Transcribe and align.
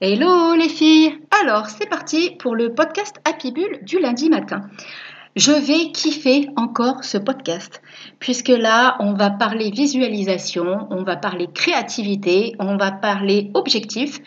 Hello 0.00 0.54
les 0.54 0.68
filles 0.68 1.12
Alors 1.42 1.66
c'est 1.66 1.88
parti 1.88 2.36
pour 2.38 2.54
le 2.54 2.72
podcast 2.72 3.16
Happy 3.24 3.50
Bull 3.50 3.80
du 3.82 3.98
lundi 3.98 4.30
matin. 4.30 4.70
Je 5.38 5.52
vais 5.52 5.92
kiffer 5.92 6.48
encore 6.56 7.04
ce 7.04 7.16
podcast, 7.16 7.80
puisque 8.18 8.48
là, 8.48 8.96
on 8.98 9.14
va 9.14 9.30
parler 9.30 9.70
visualisation, 9.70 10.88
on 10.90 11.04
va 11.04 11.14
parler 11.14 11.46
créativité, 11.54 12.56
on 12.58 12.76
va 12.76 12.90
parler 12.90 13.52
objectif, 13.54 14.18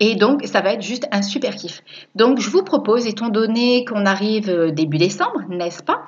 et 0.00 0.16
donc 0.16 0.44
ça 0.44 0.62
va 0.62 0.72
être 0.72 0.82
juste 0.82 1.06
un 1.12 1.22
super 1.22 1.54
kiff. 1.54 1.84
Donc 2.16 2.40
je 2.40 2.50
vous 2.50 2.64
propose, 2.64 3.06
étant 3.06 3.28
donné 3.28 3.84
qu'on 3.84 4.06
arrive 4.06 4.50
euh, 4.50 4.72
début 4.72 4.98
décembre, 4.98 5.40
n'est-ce 5.48 5.84
pas 5.84 6.02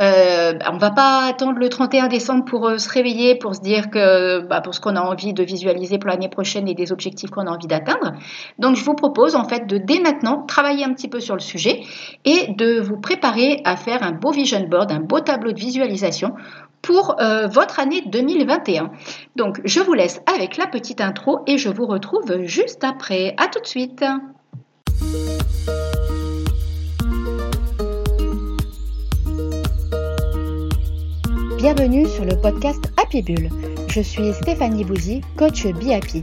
euh, 0.00 0.54
On 0.72 0.78
va 0.78 0.90
pas 0.90 1.26
attendre 1.26 1.58
le 1.58 1.68
31 1.68 2.08
décembre 2.08 2.46
pour 2.46 2.66
euh, 2.66 2.78
se 2.78 2.88
réveiller, 2.88 3.34
pour 3.34 3.56
se 3.56 3.60
dire 3.60 3.90
que 3.90 4.40
bah, 4.40 4.62
pour 4.62 4.74
ce 4.74 4.80
qu'on 4.80 4.96
a 4.96 5.02
envie 5.02 5.34
de 5.34 5.42
visualiser 5.42 5.98
pour 5.98 6.08
l'année 6.08 6.30
prochaine 6.30 6.66
et 6.66 6.74
des 6.74 6.92
objectifs 6.92 7.28
qu'on 7.28 7.46
a 7.46 7.50
envie 7.50 7.66
d'atteindre. 7.66 8.14
Donc 8.58 8.76
je 8.76 8.84
vous 8.84 8.94
propose 8.94 9.36
en 9.36 9.44
fait 9.44 9.66
de 9.66 9.76
dès 9.76 10.00
maintenant 10.00 10.46
travailler 10.46 10.86
un 10.86 10.94
petit 10.94 11.08
peu 11.08 11.20
sur 11.20 11.34
le 11.34 11.42
sujet 11.42 11.82
et 12.24 12.54
de 12.54 12.80
vous 12.80 12.96
préparer 12.96 13.60
à 13.66 13.76
faire 13.76 13.97
un 14.02 14.12
beau 14.12 14.30
vision 14.30 14.66
board, 14.68 14.90
un 14.92 15.00
beau 15.00 15.20
tableau 15.20 15.52
de 15.52 15.58
visualisation 15.58 16.34
pour 16.82 17.20
euh, 17.20 17.46
votre 17.48 17.80
année 17.80 18.02
2021. 18.06 18.90
Donc, 19.36 19.60
je 19.64 19.80
vous 19.80 19.94
laisse 19.94 20.20
avec 20.32 20.56
la 20.56 20.66
petite 20.66 21.00
intro 21.00 21.40
et 21.46 21.58
je 21.58 21.68
vous 21.68 21.86
retrouve 21.86 22.42
juste 22.44 22.84
après. 22.84 23.34
À 23.36 23.48
tout 23.48 23.60
de 23.60 23.66
suite. 23.66 24.04
Bienvenue 31.58 32.06
sur 32.06 32.24
le 32.24 32.40
podcast 32.40 32.92
Happy 32.96 33.20
Bull. 33.20 33.48
Je 33.88 34.00
suis 34.00 34.32
Stéphanie 34.32 34.84
Bouzy, 34.84 35.22
coach 35.36 35.66
Be 35.66 35.90
Happy. 35.90 36.22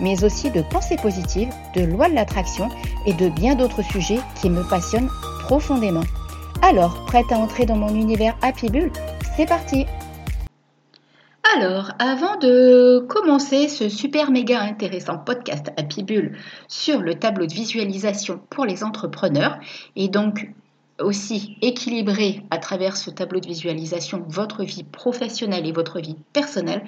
mais 0.00 0.24
aussi 0.24 0.50
de 0.50 0.62
pensée 0.62 0.96
positive, 0.96 1.48
de 1.74 1.82
loi 1.82 2.08
de 2.08 2.14
l'attraction 2.14 2.68
et 3.06 3.12
de 3.12 3.28
bien 3.28 3.54
d'autres 3.54 3.82
sujets 3.82 4.20
qui 4.40 4.50
me 4.50 4.62
passionnent 4.62 5.10
profondément. 5.40 6.04
Alors, 6.62 7.04
prête 7.06 7.30
à 7.30 7.38
entrer 7.38 7.66
dans 7.66 7.76
mon 7.76 7.94
univers 7.94 8.36
Happy 8.42 8.68
Bull 8.68 8.90
C'est 9.36 9.46
parti 9.46 9.86
alors, 11.56 11.92
avant 12.00 12.36
de 12.38 13.06
commencer 13.08 13.68
ce 13.68 13.88
super 13.88 14.32
méga 14.32 14.60
intéressant 14.60 15.16
podcast 15.16 15.72
Happy 15.78 16.02
Bull 16.02 16.36
sur 16.66 17.00
le 17.00 17.14
tableau 17.14 17.46
de 17.46 17.52
visualisation 17.54 18.40
pour 18.50 18.66
les 18.66 18.82
entrepreneurs, 18.82 19.56
et 19.94 20.08
donc 20.08 20.50
aussi 21.00 21.56
équilibrer 21.62 22.42
à 22.50 22.58
travers 22.58 22.96
ce 22.96 23.10
tableau 23.10 23.40
de 23.40 23.46
visualisation 23.46 24.24
votre 24.28 24.64
vie 24.64 24.84
professionnelle 24.84 25.66
et 25.66 25.72
votre 25.72 26.00
vie 26.00 26.16
personnelle, 26.32 26.82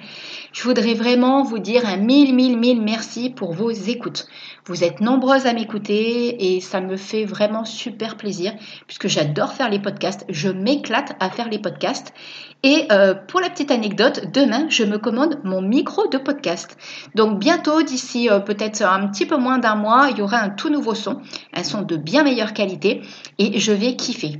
je 0.51 0.63
voudrais 0.63 0.93
vraiment 0.93 1.43
vous 1.43 1.59
dire 1.59 1.87
un 1.87 1.97
mille, 1.97 2.33
mille, 2.33 2.57
mille 2.57 2.81
merci 2.81 3.29
pour 3.29 3.53
vos 3.53 3.71
écoutes. 3.71 4.27
Vous 4.65 4.83
êtes 4.83 5.01
nombreuses 5.01 5.45
à 5.45 5.53
m'écouter 5.53 6.55
et 6.55 6.61
ça 6.61 6.81
me 6.81 6.97
fait 6.97 7.25
vraiment 7.25 7.65
super 7.65 8.17
plaisir 8.17 8.53
puisque 8.87 9.07
j'adore 9.07 9.53
faire 9.53 9.69
les 9.69 9.79
podcasts. 9.79 10.25
Je 10.29 10.49
m'éclate 10.49 11.15
à 11.19 11.29
faire 11.29 11.49
les 11.49 11.59
podcasts. 11.59 12.13
Et 12.61 12.87
euh, 12.91 13.13
pour 13.13 13.39
la 13.39 13.49
petite 13.49 13.71
anecdote, 13.71 14.31
demain, 14.33 14.67
je 14.67 14.83
me 14.83 14.97
commande 14.97 15.39
mon 15.45 15.61
micro 15.61 16.07
de 16.07 16.17
podcast. 16.17 16.77
Donc 17.15 17.39
bientôt, 17.39 17.83
d'ici 17.83 18.29
euh, 18.29 18.39
peut-être 18.39 18.81
un 18.81 19.07
petit 19.07 19.25
peu 19.25 19.37
moins 19.37 19.59
d'un 19.59 19.75
mois, 19.75 20.09
il 20.11 20.17
y 20.17 20.21
aura 20.21 20.39
un 20.39 20.49
tout 20.49 20.69
nouveau 20.69 20.93
son, 20.93 21.21
un 21.53 21.63
son 21.63 21.83
de 21.83 21.95
bien 21.95 22.23
meilleure 22.23 22.53
qualité 22.53 23.01
et 23.37 23.59
je 23.59 23.71
vais 23.71 23.95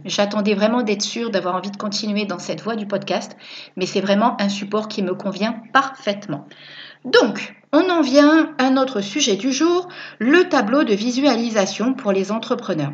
J'attendais 0.06 0.54
vraiment 0.54 0.82
d'être 0.82 1.02
sûre 1.02 1.30
d'avoir 1.30 1.56
envie 1.56 1.72
de 1.72 1.78
continuer 1.78 2.26
dans 2.26 2.40
cette 2.40 2.62
voie 2.62 2.76
du 2.76 2.88
podcast, 2.88 3.36
mais 3.76 3.86
c'est 3.86 4.02
vraiment 4.02 4.40
un 4.42 4.50
support 4.50 4.88
qui 4.88 5.04
me 5.04 5.14
convient 5.14 5.62
parfaitement. 5.74 6.48
Donc, 7.06 7.56
on 7.72 7.90
en 7.90 8.02
vient 8.02 8.54
à 8.58 8.70
notre 8.70 9.02
sujet 9.02 9.36
du 9.36 9.52
jour, 9.52 9.88
le 10.20 10.50
tableau 10.50 10.84
de 10.84 10.94
visualisation 10.94 11.94
pour 11.94 12.12
les 12.12 12.32
entrepreneurs. 12.32 12.94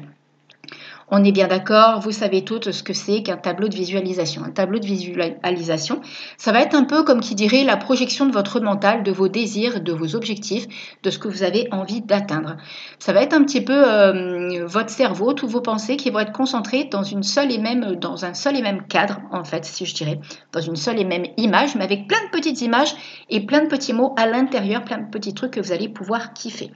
On 1.12 1.24
est 1.24 1.32
bien 1.32 1.48
d'accord, 1.48 2.00
vous 2.00 2.12
savez 2.12 2.44
toutes 2.44 2.72
ce 2.72 2.82
que 2.82 2.94
c'est 2.94 3.22
qu'un 3.22 3.38
tableau 3.38 3.68
de 3.68 3.76
visualisation. 3.76 4.44
Un 4.44 4.50
tableau 4.50 4.80
de 4.80 4.86
visualisation, 4.88 6.02
ça 6.38 6.52
va 6.52 6.62
être 6.62 6.74
un 6.74 6.84
peu 6.84 7.04
comme 7.04 7.20
qui 7.20 7.36
dirait 7.36 7.64
la 7.64 7.78
projection 7.78 8.26
de 8.26 8.32
votre 8.32 8.60
mental, 8.60 9.04
de 9.04 9.12
vos 9.12 9.28
désirs, 9.28 9.82
de 9.82 9.94
vos 9.94 10.16
objectifs, 10.16 10.66
de 11.04 11.12
ce 11.12 11.20
que 11.20 11.28
vous 11.28 11.44
avez 11.44 11.68
envie 11.72 12.02
d'atteindre. 12.02 12.58
Ça 12.98 13.14
va 13.14 13.22
être 13.22 13.34
un 13.34 13.44
petit 13.44 13.62
peu 13.62 13.76
euh, 13.76 14.66
votre 14.66 14.90
cerveau, 14.90 15.34
toutes 15.34 15.52
vos 15.52 15.62
pensées 15.62 15.96
qui 15.96 16.10
vont 16.10 16.20
être 16.20 16.32
concentrées 16.32 16.86
dans 16.86 17.04
une 17.04 17.24
seule 17.24 17.52
et 17.52 17.60
même, 17.60 17.98
dans 17.98 18.26
un 18.26 18.34
seul 18.34 18.58
et 18.58 18.64
même 18.64 18.88
cadre, 18.88 19.22
en 19.32 19.44
fait, 19.44 19.64
si 19.64 19.86
je 19.86 19.94
dirais, 19.94 20.20
dans 20.54 20.62
une 20.62 20.76
seule 20.76 21.00
et 21.00 21.06
même 21.06 21.26
image, 21.38 21.76
mais 21.76 21.84
avec 21.84 22.08
plein 22.08 22.24
de 22.26 22.32
petites 22.32 22.64
images 22.64 22.96
et 23.30 23.46
plein 23.46 23.62
de 23.62 23.68
petits 23.68 23.94
mots 23.94 24.16
à 24.18 24.26
l'intérieur, 24.26 24.84
plein 24.84 24.98
de 24.98 25.12
petits 25.12 25.36
trucs 25.36 25.52
que 25.52 25.62
vous 25.62 25.72
allez 25.72 25.88
pouvoir 25.88 26.34
kiffer. 26.34 26.72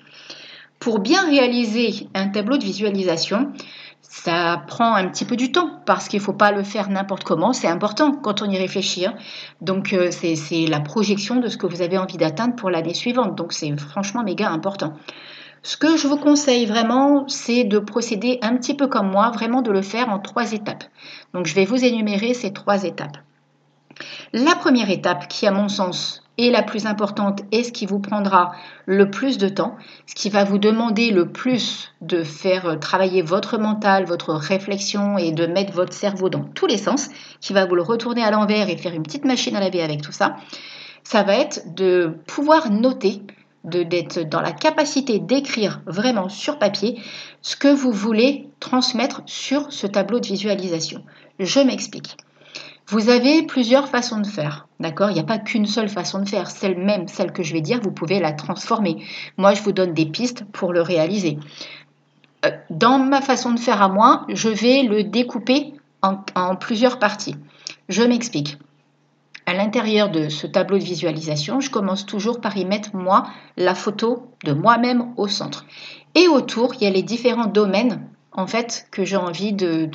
Pour 0.80 1.00
bien 1.00 1.26
réaliser 1.28 2.08
un 2.14 2.30
tableau 2.30 2.58
de 2.58 2.64
visualisation, 2.64 3.52
ça 4.02 4.64
prend 4.68 4.96
un 4.96 5.08
petit 5.08 5.26
peu 5.26 5.36
du 5.36 5.52
temps 5.52 5.82
parce 5.86 6.08
qu'il 6.08 6.20
ne 6.20 6.24
faut 6.24 6.34
pas 6.34 6.52
le 6.52 6.64
faire 6.64 6.90
n'importe 6.90 7.24
comment. 7.24 7.54
C'est 7.54 7.68
important 7.68 8.12
quand 8.12 8.42
on 8.42 8.50
y 8.50 8.58
réfléchit. 8.58 9.06
Hein. 9.06 9.16
Donc, 9.62 9.94
euh, 9.94 10.10
c'est 10.12 10.66
la 10.68 10.80
projection 10.80 11.38
de 11.38 11.48
ce 11.48 11.58
que 11.58 11.68
vous 11.68 11.82
avez 11.82 11.98
envie 11.98 12.18
d'atteindre 12.18 12.56
pour 12.56 12.70
l'année 12.70 12.94
suivante. 12.94 13.36
Donc, 13.36 13.54
c'est 13.54 13.76
franchement 13.80 14.24
méga 14.24 14.50
important. 14.50 14.94
Ce 15.62 15.78
que 15.78 15.98
je 15.98 16.08
vous 16.08 16.18
conseille 16.18 16.66
vraiment, 16.66 17.28
c'est 17.28 17.66
de 17.66 17.80
procéder 17.80 18.40
un 18.42 18.56
petit 18.56 18.74
peu 18.74 18.88
comme 18.88 19.12
moi, 19.12 19.30
vraiment 19.32 19.62
de 19.62 19.72
le 19.72 19.82
faire 19.82 20.10
en 20.10 20.20
trois 20.20 20.54
étapes. 20.54 20.86
Donc, 21.34 21.46
je 21.46 21.54
vais 21.54 21.66
vous 21.66 21.84
énumérer 21.84 22.34
ces 22.34 22.52
trois 22.52 22.86
étapes. 22.86 23.18
La 24.34 24.56
première 24.56 24.90
étape, 24.90 25.28
qui 25.28 25.48
à 25.48 25.52
mon 25.52 25.70
sens 25.70 26.24
et 26.40 26.52
la 26.52 26.64
plus 26.64 26.86
importante 26.86 27.42
est 27.52 27.64
ce 27.64 27.72
qui 27.74 27.86
vous 27.86 28.00
prendra 28.00 28.54
le 28.86 29.12
plus 29.12 29.38
de 29.38 29.50
temps, 29.50 29.76
ce 30.06 30.16
qui 30.16 30.30
va 30.30 30.46
vous 30.46 30.58
demander 30.58 31.12
le 31.12 31.30
plus 31.30 31.94
de 32.00 32.24
faire 32.24 32.66
euh, 32.66 32.76
travailler 32.78 33.22
votre 33.22 33.58
mental, 33.58 34.06
votre 34.06 34.34
réflexion 34.34 35.18
et 35.18 35.34
de 35.34 35.46
mettre 35.46 35.74
votre 35.74 35.92
cerveau 35.92 36.30
dans 36.30 36.46
tous 36.46 36.66
les 36.66 36.78
sens, 36.78 37.10
qui 37.42 37.52
va 37.52 37.66
vous 37.66 37.76
le 37.76 37.82
retourner 37.82 38.24
à 38.24 38.32
l'envers 38.32 38.70
et 38.70 38.78
faire 38.78 38.94
une 38.94 39.04
petite 39.04 39.26
machine 39.26 39.56
à 39.58 39.60
laver 39.60 39.82
avec 39.82 40.02
tout 40.02 40.14
ça, 40.14 40.38
ça 41.04 41.24
va 41.24 41.36
être 41.36 41.76
de 41.76 42.16
pouvoir 42.26 42.72
noter, 42.72 43.22
d'être 43.66 44.22
dans 44.22 44.40
la 44.40 44.54
capacité 44.54 45.20
d'écrire 45.20 45.82
vraiment 45.86 46.30
sur 46.30 46.58
papier 46.58 47.02
ce 47.42 47.58
que 47.58 47.68
vous 47.68 47.92
voulez 47.92 48.48
transmettre 48.62 49.22
sur 49.26 49.74
ce 49.74 49.88
tableau 49.88 50.22
de 50.22 50.28
visualisation. 50.28 51.04
Je 51.40 51.60
m'explique. 51.60 52.16
Vous 52.90 53.10
avez 53.10 53.44
plusieurs 53.44 53.88
façons 53.88 54.20
de 54.20 54.26
faire, 54.26 54.68
d'accord? 54.80 55.12
Il 55.12 55.14
n'y 55.14 55.20
a 55.20 55.24
pas 55.24 55.38
qu'une 55.38 55.68
seule 55.68 55.90
façon 55.90 56.20
de 56.20 56.28
faire. 56.28 56.50
Celle 56.50 56.76
même, 56.76 57.08
celle 57.08 57.32
que 57.32 57.44
je 57.44 57.54
vais 57.54 57.62
dire, 57.62 57.80
vous 57.84 57.92
pouvez 57.92 58.20
la 58.20 58.34
transformer. 58.34 59.06
Moi, 59.38 59.54
je 59.54 59.62
vous 59.62 59.72
donne 59.72 59.94
des 59.94 60.08
pistes 60.08 60.44
pour 60.52 60.74
le 60.74 60.82
réaliser. 60.82 61.38
Euh, 62.46 62.50
dans 62.72 62.98
ma 62.98 63.22
façon 63.22 63.52
de 63.52 63.60
faire 63.60 63.84
à 63.84 63.90
moi, 63.90 64.26
je 64.30 64.50
vais 64.50 64.82
le 64.82 65.04
découper 65.04 65.74
en, 66.02 66.56
plusieurs 66.56 66.98
parties. 66.98 67.36
Je 67.90 68.02
m'explique. 68.02 68.58
À 69.46 69.54
l'intérieur 69.54 70.10
de 70.10 70.30
ce 70.30 70.48
tableau 70.48 70.80
de 70.80 70.84
visualisation, 70.84 71.60
je 71.60 71.70
commence 71.70 72.08
toujours 72.08 72.42
par 72.42 72.58
y 72.58 72.66
mettre 72.66 72.96
moi 72.96 73.28
la 73.56 73.76
photo 73.76 74.32
de 74.46 74.54
moi-même 74.54 75.14
au 75.16 75.28
centre. 75.28 75.68
Et 76.16 76.28
autour, 76.28 76.74
il 76.74 76.86
y 76.86 76.88
a 76.88 76.92
les 76.92 77.04
différents 77.04 77.46
domaines 77.46 78.02
en 78.32 78.48
fait 78.48 78.88
que 78.90 79.04
j'ai 79.04 79.16
envie 79.16 79.54
de, 79.54 79.88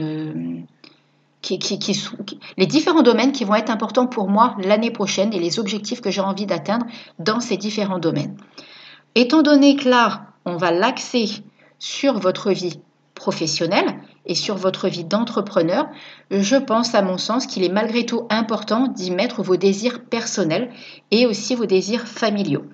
les 2.56 2.66
différents 2.66 3.02
domaines 3.02 3.32
qui 3.32 3.44
vont 3.44 3.54
être 3.54 3.70
importants 3.70 4.06
pour 4.06 4.28
moi 4.28 4.56
l'année 4.58 4.90
prochaine 4.90 5.32
et 5.32 5.40
les 5.40 5.58
objectifs 5.58 6.00
que 6.00 6.10
j'ai 6.10 6.20
envie 6.20 6.46
d'atteindre 6.46 6.86
dans 7.18 7.40
ces 7.40 7.56
différents 7.56 7.98
domaines. 7.98 8.36
Étant 9.14 9.42
donné 9.42 9.76
que 9.76 9.88
là, 9.88 10.26
on 10.44 10.56
va 10.56 10.70
l'axer 10.70 11.28
sur 11.78 12.18
votre 12.18 12.50
vie 12.50 12.80
professionnelle 13.14 14.00
et 14.26 14.34
sur 14.34 14.56
votre 14.56 14.88
vie 14.88 15.04
d'entrepreneur, 15.04 15.86
je 16.30 16.56
pense 16.56 16.94
à 16.94 17.02
mon 17.02 17.18
sens 17.18 17.46
qu'il 17.46 17.62
est 17.62 17.68
malgré 17.68 18.06
tout 18.06 18.26
important 18.30 18.88
d'y 18.88 19.10
mettre 19.10 19.42
vos 19.42 19.56
désirs 19.56 20.04
personnels 20.04 20.70
et 21.10 21.26
aussi 21.26 21.54
vos 21.54 21.66
désirs 21.66 22.08
familiaux 22.08 22.64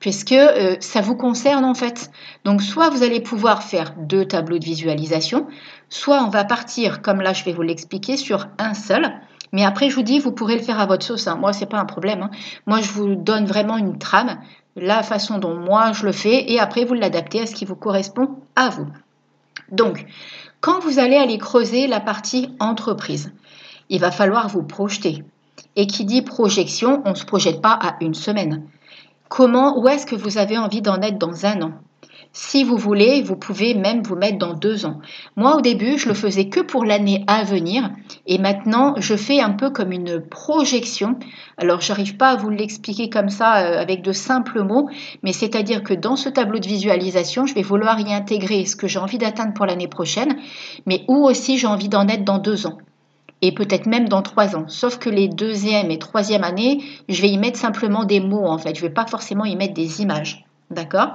puisque 0.00 0.32
euh, 0.32 0.76
ça 0.80 1.00
vous 1.00 1.14
concerne 1.14 1.64
en 1.64 1.74
fait. 1.74 2.10
Donc 2.44 2.62
soit 2.62 2.88
vous 2.90 3.02
allez 3.02 3.20
pouvoir 3.20 3.62
faire 3.62 3.94
deux 3.96 4.24
tableaux 4.24 4.58
de 4.58 4.64
visualisation, 4.64 5.46
soit 5.88 6.24
on 6.24 6.30
va 6.30 6.44
partir, 6.44 7.02
comme 7.02 7.20
là 7.20 7.32
je 7.32 7.44
vais 7.44 7.52
vous 7.52 7.62
l'expliquer, 7.62 8.16
sur 8.16 8.48
un 8.58 8.74
seul. 8.74 9.12
Mais 9.52 9.64
après, 9.64 9.90
je 9.90 9.96
vous 9.96 10.02
dis, 10.02 10.20
vous 10.20 10.30
pourrez 10.30 10.54
le 10.54 10.62
faire 10.62 10.78
à 10.78 10.86
votre 10.86 11.04
sauce. 11.04 11.26
Hein. 11.26 11.34
Moi, 11.34 11.52
c'est 11.52 11.66
pas 11.66 11.80
un 11.80 11.84
problème. 11.84 12.22
Hein. 12.22 12.30
Moi, 12.66 12.80
je 12.80 12.92
vous 12.92 13.16
donne 13.16 13.46
vraiment 13.46 13.78
une 13.78 13.98
trame, 13.98 14.38
la 14.76 15.02
façon 15.02 15.38
dont 15.38 15.56
moi 15.56 15.90
je 15.92 16.06
le 16.06 16.12
fais, 16.12 16.52
et 16.52 16.60
après, 16.60 16.84
vous 16.84 16.94
l'adaptez 16.94 17.40
à 17.40 17.46
ce 17.46 17.54
qui 17.56 17.64
vous 17.64 17.74
correspond 17.74 18.28
à 18.54 18.68
vous. 18.68 18.86
Donc, 19.72 20.06
Quand 20.60 20.80
vous 20.80 20.98
allez 20.98 21.16
aller 21.16 21.38
creuser 21.38 21.86
la 21.86 22.00
partie 22.00 22.50
entreprise, 22.60 23.32
il 23.88 23.98
va 23.98 24.10
falloir 24.10 24.48
vous 24.48 24.62
projeter. 24.62 25.24
Et 25.74 25.86
qui 25.86 26.04
dit 26.04 26.20
projection, 26.20 27.02
on 27.06 27.10
ne 27.10 27.14
se 27.14 27.24
projette 27.24 27.62
pas 27.62 27.78
à 27.80 27.96
une 28.02 28.12
semaine. 28.12 28.62
Comment, 29.30 29.78
où 29.78 29.86
est-ce 29.86 30.06
que 30.06 30.16
vous 30.16 30.38
avez 30.38 30.58
envie 30.58 30.82
d'en 30.82 31.00
être 31.02 31.16
dans 31.16 31.46
un 31.46 31.62
an? 31.62 31.72
Si 32.32 32.64
vous 32.64 32.76
voulez, 32.76 33.22
vous 33.22 33.36
pouvez 33.36 33.74
même 33.74 34.02
vous 34.02 34.16
mettre 34.16 34.38
dans 34.38 34.54
deux 34.54 34.86
ans. 34.86 34.98
Moi, 35.36 35.54
au 35.54 35.60
début, 35.60 35.98
je 35.98 36.08
le 36.08 36.14
faisais 36.14 36.48
que 36.48 36.58
pour 36.58 36.84
l'année 36.84 37.22
à 37.28 37.44
venir 37.44 37.90
et 38.26 38.38
maintenant, 38.38 38.94
je 38.98 39.14
fais 39.14 39.40
un 39.40 39.50
peu 39.50 39.70
comme 39.70 39.92
une 39.92 40.20
projection. 40.20 41.16
Alors, 41.58 41.80
j'arrive 41.80 42.16
pas 42.16 42.30
à 42.30 42.36
vous 42.36 42.50
l'expliquer 42.50 43.08
comme 43.08 43.28
ça 43.28 43.58
euh, 43.58 43.80
avec 43.80 44.02
de 44.02 44.10
simples 44.10 44.64
mots, 44.64 44.88
mais 45.22 45.32
c'est-à-dire 45.32 45.84
que 45.84 45.94
dans 45.94 46.16
ce 46.16 46.28
tableau 46.28 46.58
de 46.58 46.66
visualisation, 46.66 47.46
je 47.46 47.54
vais 47.54 47.62
vouloir 47.62 48.00
y 48.00 48.12
intégrer 48.12 48.64
ce 48.64 48.74
que 48.74 48.88
j'ai 48.88 48.98
envie 48.98 49.18
d'atteindre 49.18 49.54
pour 49.54 49.66
l'année 49.66 49.86
prochaine, 49.86 50.38
mais 50.86 51.04
où 51.06 51.24
aussi 51.24 51.56
j'ai 51.56 51.68
envie 51.68 51.88
d'en 51.88 52.08
être 52.08 52.24
dans 52.24 52.38
deux 52.38 52.66
ans 52.66 52.78
et 53.42 53.52
peut-être 53.52 53.86
même 53.86 54.08
dans 54.08 54.22
trois 54.22 54.56
ans. 54.56 54.68
Sauf 54.68 54.98
que 54.98 55.10
les 55.10 55.28
deuxième 55.28 55.90
et 55.90 55.98
troisième 55.98 56.44
années, 56.44 56.82
je 57.08 57.22
vais 57.22 57.30
y 57.30 57.38
mettre 57.38 57.58
simplement 57.58 58.04
des 58.04 58.20
mots 58.20 58.46
en 58.46 58.58
fait. 58.58 58.74
Je 58.74 58.82
ne 58.82 58.88
vais 58.88 58.94
pas 58.94 59.06
forcément 59.06 59.44
y 59.44 59.56
mettre 59.56 59.74
des 59.74 60.02
images. 60.02 60.44
D'accord? 60.70 61.14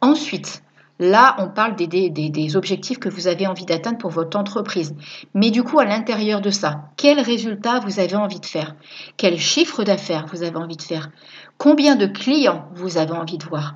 Ensuite, 0.00 0.62
Là, 1.02 1.34
on 1.40 1.48
parle 1.48 1.74
des, 1.74 2.56
objectifs 2.56 3.00
que 3.00 3.08
vous 3.08 3.26
avez 3.26 3.48
envie 3.48 3.64
d'atteindre 3.64 3.98
pour 3.98 4.12
votre 4.12 4.38
entreprise. 4.38 4.94
Mais 5.34 5.50
du 5.50 5.64
coup, 5.64 5.80
à 5.80 5.84
l'intérieur 5.84 6.40
de 6.40 6.50
ça, 6.50 6.90
quel 6.96 7.18
résultat 7.18 7.80
vous 7.80 7.98
avez 7.98 8.14
envie 8.14 8.38
de 8.38 8.46
faire? 8.46 8.76
Quel 9.16 9.36
chiffre 9.36 9.82
d'affaires 9.82 10.26
vous 10.32 10.44
avez 10.44 10.54
envie 10.54 10.76
de 10.76 10.82
faire? 10.82 11.10
Combien 11.58 11.96
de 11.96 12.06
clients 12.06 12.68
vous 12.76 12.98
avez 12.98 13.10
envie 13.10 13.36
de 13.36 13.44
voir? 13.44 13.74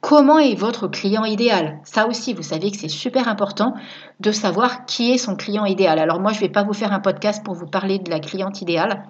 Comment 0.00 0.38
est 0.38 0.54
votre 0.54 0.86
client 0.86 1.24
idéal? 1.24 1.80
Ça 1.82 2.06
aussi, 2.06 2.32
vous 2.32 2.44
savez 2.44 2.70
que 2.70 2.76
c'est 2.76 2.86
super 2.86 3.26
important 3.26 3.74
de 4.20 4.30
savoir 4.30 4.86
qui 4.86 5.10
est 5.10 5.18
son 5.18 5.34
client 5.34 5.64
idéal. 5.64 5.98
Alors 5.98 6.20
moi, 6.20 6.30
je 6.30 6.36
ne 6.36 6.42
vais 6.42 6.48
pas 6.48 6.62
vous 6.62 6.74
faire 6.74 6.92
un 6.92 7.00
podcast 7.00 7.44
pour 7.44 7.54
vous 7.54 7.66
parler 7.66 7.98
de 7.98 8.08
la 8.08 8.20
cliente 8.20 8.62
idéale 8.62 9.02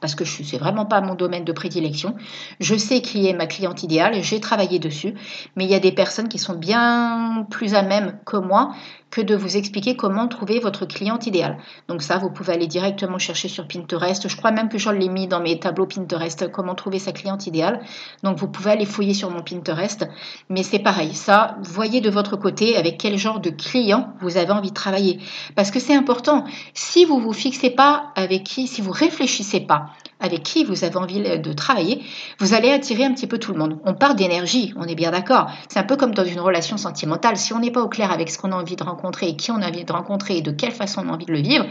parce 0.00 0.14
que 0.14 0.24
ce 0.24 0.42
n'est 0.42 0.58
vraiment 0.58 0.86
pas 0.86 1.00
mon 1.00 1.14
domaine 1.14 1.44
de 1.44 1.52
prédilection. 1.52 2.16
Je 2.58 2.74
sais 2.76 3.00
qui 3.00 3.28
est 3.28 3.32
ma 3.32 3.46
cliente 3.46 3.82
idéale, 3.82 4.22
j'ai 4.22 4.40
travaillé 4.40 4.78
dessus, 4.78 5.14
mais 5.56 5.64
il 5.64 5.70
y 5.70 5.74
a 5.74 5.80
des 5.80 5.92
personnes 5.92 6.28
qui 6.28 6.38
sont 6.38 6.54
bien 6.54 7.46
plus 7.50 7.74
à 7.74 7.82
même 7.82 8.18
que 8.24 8.36
moi 8.36 8.72
que 9.10 9.20
de 9.20 9.34
vous 9.34 9.56
expliquer 9.56 9.96
comment 9.96 10.28
trouver 10.28 10.60
votre 10.60 10.86
cliente 10.86 11.26
idéale. 11.26 11.58
Donc 11.88 12.02
ça, 12.02 12.18
vous 12.18 12.30
pouvez 12.30 12.52
aller 12.52 12.68
directement 12.68 13.18
chercher 13.18 13.48
sur 13.48 13.66
Pinterest. 13.66 14.28
Je 14.28 14.36
crois 14.36 14.52
même 14.52 14.68
que 14.68 14.78
j'en 14.78 14.92
l'ai 14.92 15.08
mis 15.08 15.26
dans 15.26 15.40
mes 15.40 15.58
tableaux 15.58 15.86
Pinterest, 15.86 16.50
comment 16.52 16.74
trouver 16.74 17.00
sa 17.00 17.12
cliente 17.12 17.46
idéale. 17.46 17.80
Donc 18.22 18.38
vous 18.38 18.48
pouvez 18.48 18.70
aller 18.70 18.86
fouiller 18.86 19.14
sur 19.14 19.30
mon 19.30 19.42
Pinterest. 19.42 20.08
Mais 20.48 20.62
c'est 20.62 20.78
pareil, 20.78 21.14
ça, 21.14 21.56
voyez 21.62 22.00
de 22.00 22.10
votre 22.10 22.36
côté 22.36 22.76
avec 22.76 22.98
quel 22.98 23.18
genre 23.18 23.40
de 23.40 23.50
client 23.50 24.14
vous 24.20 24.36
avez 24.36 24.52
envie 24.52 24.70
de 24.70 24.74
travailler. 24.74 25.18
Parce 25.56 25.70
que 25.70 25.80
c'est 25.80 25.94
important. 25.94 26.44
Si 26.74 27.04
vous 27.04 27.18
vous 27.18 27.32
fixez 27.32 27.70
pas 27.70 28.12
avec 28.14 28.44
qui, 28.44 28.68
si 28.68 28.80
vous 28.80 28.92
réfléchissez 28.92 29.60
pas 29.60 29.89
avec 30.20 30.42
qui 30.42 30.64
vous 30.64 30.84
avez 30.84 30.96
envie 30.96 31.22
de 31.22 31.52
travailler, 31.52 32.02
vous 32.38 32.54
allez 32.54 32.70
attirer 32.70 33.04
un 33.04 33.12
petit 33.12 33.26
peu 33.26 33.38
tout 33.38 33.52
le 33.52 33.58
monde. 33.58 33.78
On 33.84 33.94
part 33.94 34.14
d'énergie, 34.14 34.74
on 34.76 34.84
est 34.84 34.94
bien 34.94 35.10
d'accord. 35.10 35.50
C'est 35.68 35.78
un 35.78 35.84
peu 35.84 35.96
comme 35.96 36.14
dans 36.14 36.24
une 36.24 36.40
relation 36.40 36.76
sentimentale. 36.76 37.36
Si 37.36 37.52
on 37.52 37.58
n'est 37.58 37.70
pas 37.70 37.82
au 37.82 37.88
clair 37.88 38.12
avec 38.12 38.30
ce 38.30 38.38
qu'on 38.38 38.52
a 38.52 38.56
envie 38.56 38.76
de 38.76 38.84
rencontrer 38.84 39.28
et 39.28 39.36
qui 39.36 39.50
on 39.50 39.62
a 39.62 39.68
envie 39.68 39.84
de 39.84 39.92
rencontrer 39.92 40.36
et 40.36 40.42
de 40.42 40.50
quelle 40.50 40.72
façon 40.72 41.02
on 41.04 41.08
a 41.10 41.12
envie 41.12 41.26
de 41.26 41.32
le 41.32 41.40
vivre, 41.40 41.64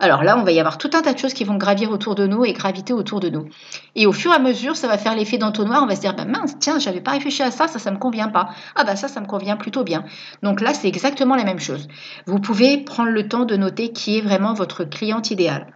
alors 0.00 0.22
là, 0.22 0.36
on 0.38 0.42
va 0.42 0.52
y 0.52 0.58
avoir 0.58 0.78
tout 0.78 0.90
un 0.92 1.02
tas 1.02 1.12
de 1.12 1.18
choses 1.18 1.34
qui 1.34 1.44
vont 1.44 1.56
gravir 1.56 1.90
autour 1.90 2.14
de 2.14 2.26
nous 2.26 2.44
et 2.44 2.52
graviter 2.52 2.92
autour 2.92 3.20
de 3.20 3.28
nous. 3.30 3.48
Et 3.94 4.06
au 4.06 4.12
fur 4.12 4.32
et 4.32 4.34
à 4.34 4.38
mesure, 4.38 4.76
ça 4.76 4.88
va 4.88 4.98
faire 4.98 5.14
l'effet 5.14 5.38
d'entonnoir. 5.38 5.82
On 5.82 5.86
va 5.86 5.96
se 5.96 6.00
dire, 6.00 6.14
bah 6.14 6.24
mince, 6.24 6.56
tiens, 6.58 6.78
j'avais 6.78 7.00
pas 7.00 7.12
réfléchi 7.12 7.42
à 7.42 7.50
ça, 7.50 7.68
ça, 7.68 7.78
ça 7.78 7.90
me 7.90 7.98
convient 7.98 8.28
pas. 8.28 8.50
Ah 8.74 8.84
bah 8.84 8.96
ça, 8.96 9.08
ça 9.08 9.20
me 9.20 9.26
convient 9.26 9.56
plutôt 9.56 9.84
bien. 9.84 10.04
Donc 10.42 10.60
là, 10.60 10.74
c'est 10.74 10.88
exactement 10.88 11.36
la 11.36 11.44
même 11.44 11.60
chose. 11.60 11.88
Vous 12.26 12.38
pouvez 12.38 12.78
prendre 12.78 13.10
le 13.10 13.28
temps 13.28 13.44
de 13.44 13.56
noter 13.56 13.92
qui 13.92 14.18
est 14.18 14.20
vraiment 14.20 14.52
votre 14.52 14.84
cliente 14.84 15.30
idéale. 15.30 15.68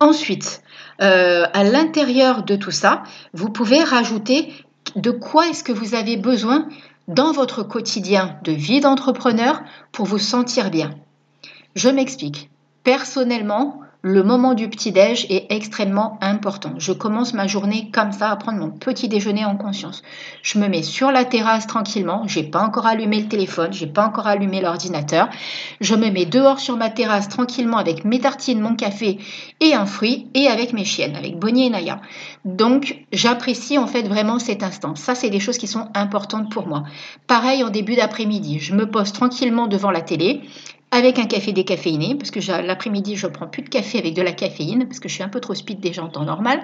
Ensuite, 0.00 0.62
euh, 1.00 1.46
à 1.52 1.64
l'intérieur 1.64 2.42
de 2.42 2.56
tout 2.56 2.70
ça, 2.70 3.02
vous 3.32 3.48
pouvez 3.48 3.82
rajouter 3.82 4.52
de 4.96 5.10
quoi 5.10 5.48
est-ce 5.48 5.64
que 5.64 5.72
vous 5.72 5.94
avez 5.94 6.16
besoin 6.16 6.68
dans 7.08 7.32
votre 7.32 7.62
quotidien 7.62 8.36
de 8.44 8.52
vie 8.52 8.80
d'entrepreneur 8.80 9.62
pour 9.90 10.06
vous 10.06 10.18
sentir 10.18 10.70
bien. 10.70 10.94
Je 11.74 11.88
m'explique. 11.88 12.50
Personnellement, 12.84 13.80
le 14.04 14.24
moment 14.24 14.54
du 14.54 14.68
petit-déj 14.68 15.26
est 15.30 15.46
extrêmement 15.50 16.18
important. 16.20 16.72
Je 16.78 16.92
commence 16.92 17.34
ma 17.34 17.46
journée 17.46 17.88
comme 17.92 18.10
ça 18.10 18.30
à 18.30 18.36
prendre 18.36 18.58
mon 18.58 18.70
petit 18.70 19.08
déjeuner 19.08 19.44
en 19.44 19.56
conscience. 19.56 20.02
Je 20.42 20.58
me 20.58 20.66
mets 20.66 20.82
sur 20.82 21.12
la 21.12 21.24
terrasse 21.24 21.68
tranquillement, 21.68 22.26
j'ai 22.26 22.42
pas 22.42 22.64
encore 22.64 22.86
allumé 22.86 23.20
le 23.20 23.28
téléphone, 23.28 23.72
j'ai 23.72 23.86
pas 23.86 24.04
encore 24.04 24.26
allumé 24.26 24.60
l'ordinateur. 24.60 25.28
Je 25.80 25.94
me 25.94 26.10
mets 26.10 26.24
dehors 26.24 26.58
sur 26.58 26.76
ma 26.76 26.90
terrasse 26.90 27.28
tranquillement 27.28 27.76
avec 27.76 28.04
mes 28.04 28.18
tartines, 28.18 28.60
mon 28.60 28.74
café 28.74 29.18
et 29.60 29.72
un 29.74 29.86
fruit 29.86 30.26
et 30.34 30.48
avec 30.48 30.72
mes 30.72 30.84
chiennes, 30.84 31.14
avec 31.14 31.38
Bonnie 31.38 31.66
et 31.66 31.70
Naya. 31.70 32.00
Donc, 32.44 33.04
j'apprécie 33.12 33.78
en 33.78 33.86
fait 33.86 34.08
vraiment 34.08 34.40
cet 34.40 34.64
instant. 34.64 34.96
Ça, 34.96 35.14
c'est 35.14 35.30
des 35.30 35.38
choses 35.38 35.58
qui 35.58 35.68
sont 35.68 35.86
importantes 35.94 36.50
pour 36.50 36.66
moi. 36.66 36.82
Pareil 37.28 37.62
en 37.62 37.70
début 37.70 37.94
d'après-midi, 37.94 38.58
je 38.58 38.74
me 38.74 38.90
pose 38.90 39.12
tranquillement 39.12 39.68
devant 39.68 39.92
la 39.92 40.00
télé 40.00 40.42
avec 40.92 41.18
un 41.18 41.24
café 41.24 41.52
décaféiné, 41.52 42.14
parce 42.14 42.30
que 42.30 42.38
l'après-midi, 42.62 43.16
je 43.16 43.26
prends 43.26 43.48
plus 43.48 43.62
de 43.62 43.70
café 43.70 43.98
avec 43.98 44.12
de 44.12 44.20
la 44.20 44.32
caféine, 44.32 44.86
parce 44.86 45.00
que 45.00 45.08
je 45.08 45.14
suis 45.14 45.22
un 45.22 45.30
peu 45.30 45.40
trop 45.40 45.54
speed 45.54 45.80
déjà 45.80 46.04
en 46.04 46.08
temps 46.08 46.26
normal. 46.26 46.62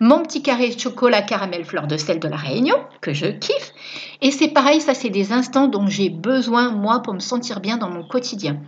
Mon 0.00 0.22
petit 0.22 0.42
carré 0.42 0.68
de 0.68 0.78
chocolat 0.78 1.22
caramel 1.22 1.64
fleur 1.64 1.86
de 1.86 1.96
sel 1.96 2.20
de 2.20 2.28
la 2.28 2.36
Réunion, 2.36 2.76
que 3.00 3.14
je 3.14 3.26
kiffe. 3.26 3.72
Et 4.20 4.30
c'est 4.30 4.48
pareil, 4.48 4.82
ça, 4.82 4.92
c'est 4.92 5.08
des 5.08 5.32
instants 5.32 5.66
dont 5.66 5.86
j'ai 5.86 6.10
besoin, 6.10 6.70
moi, 6.70 7.00
pour 7.00 7.14
me 7.14 7.20
sentir 7.20 7.60
bien 7.60 7.78
dans 7.78 7.88
mon 7.88 8.06
quotidien. 8.06 8.58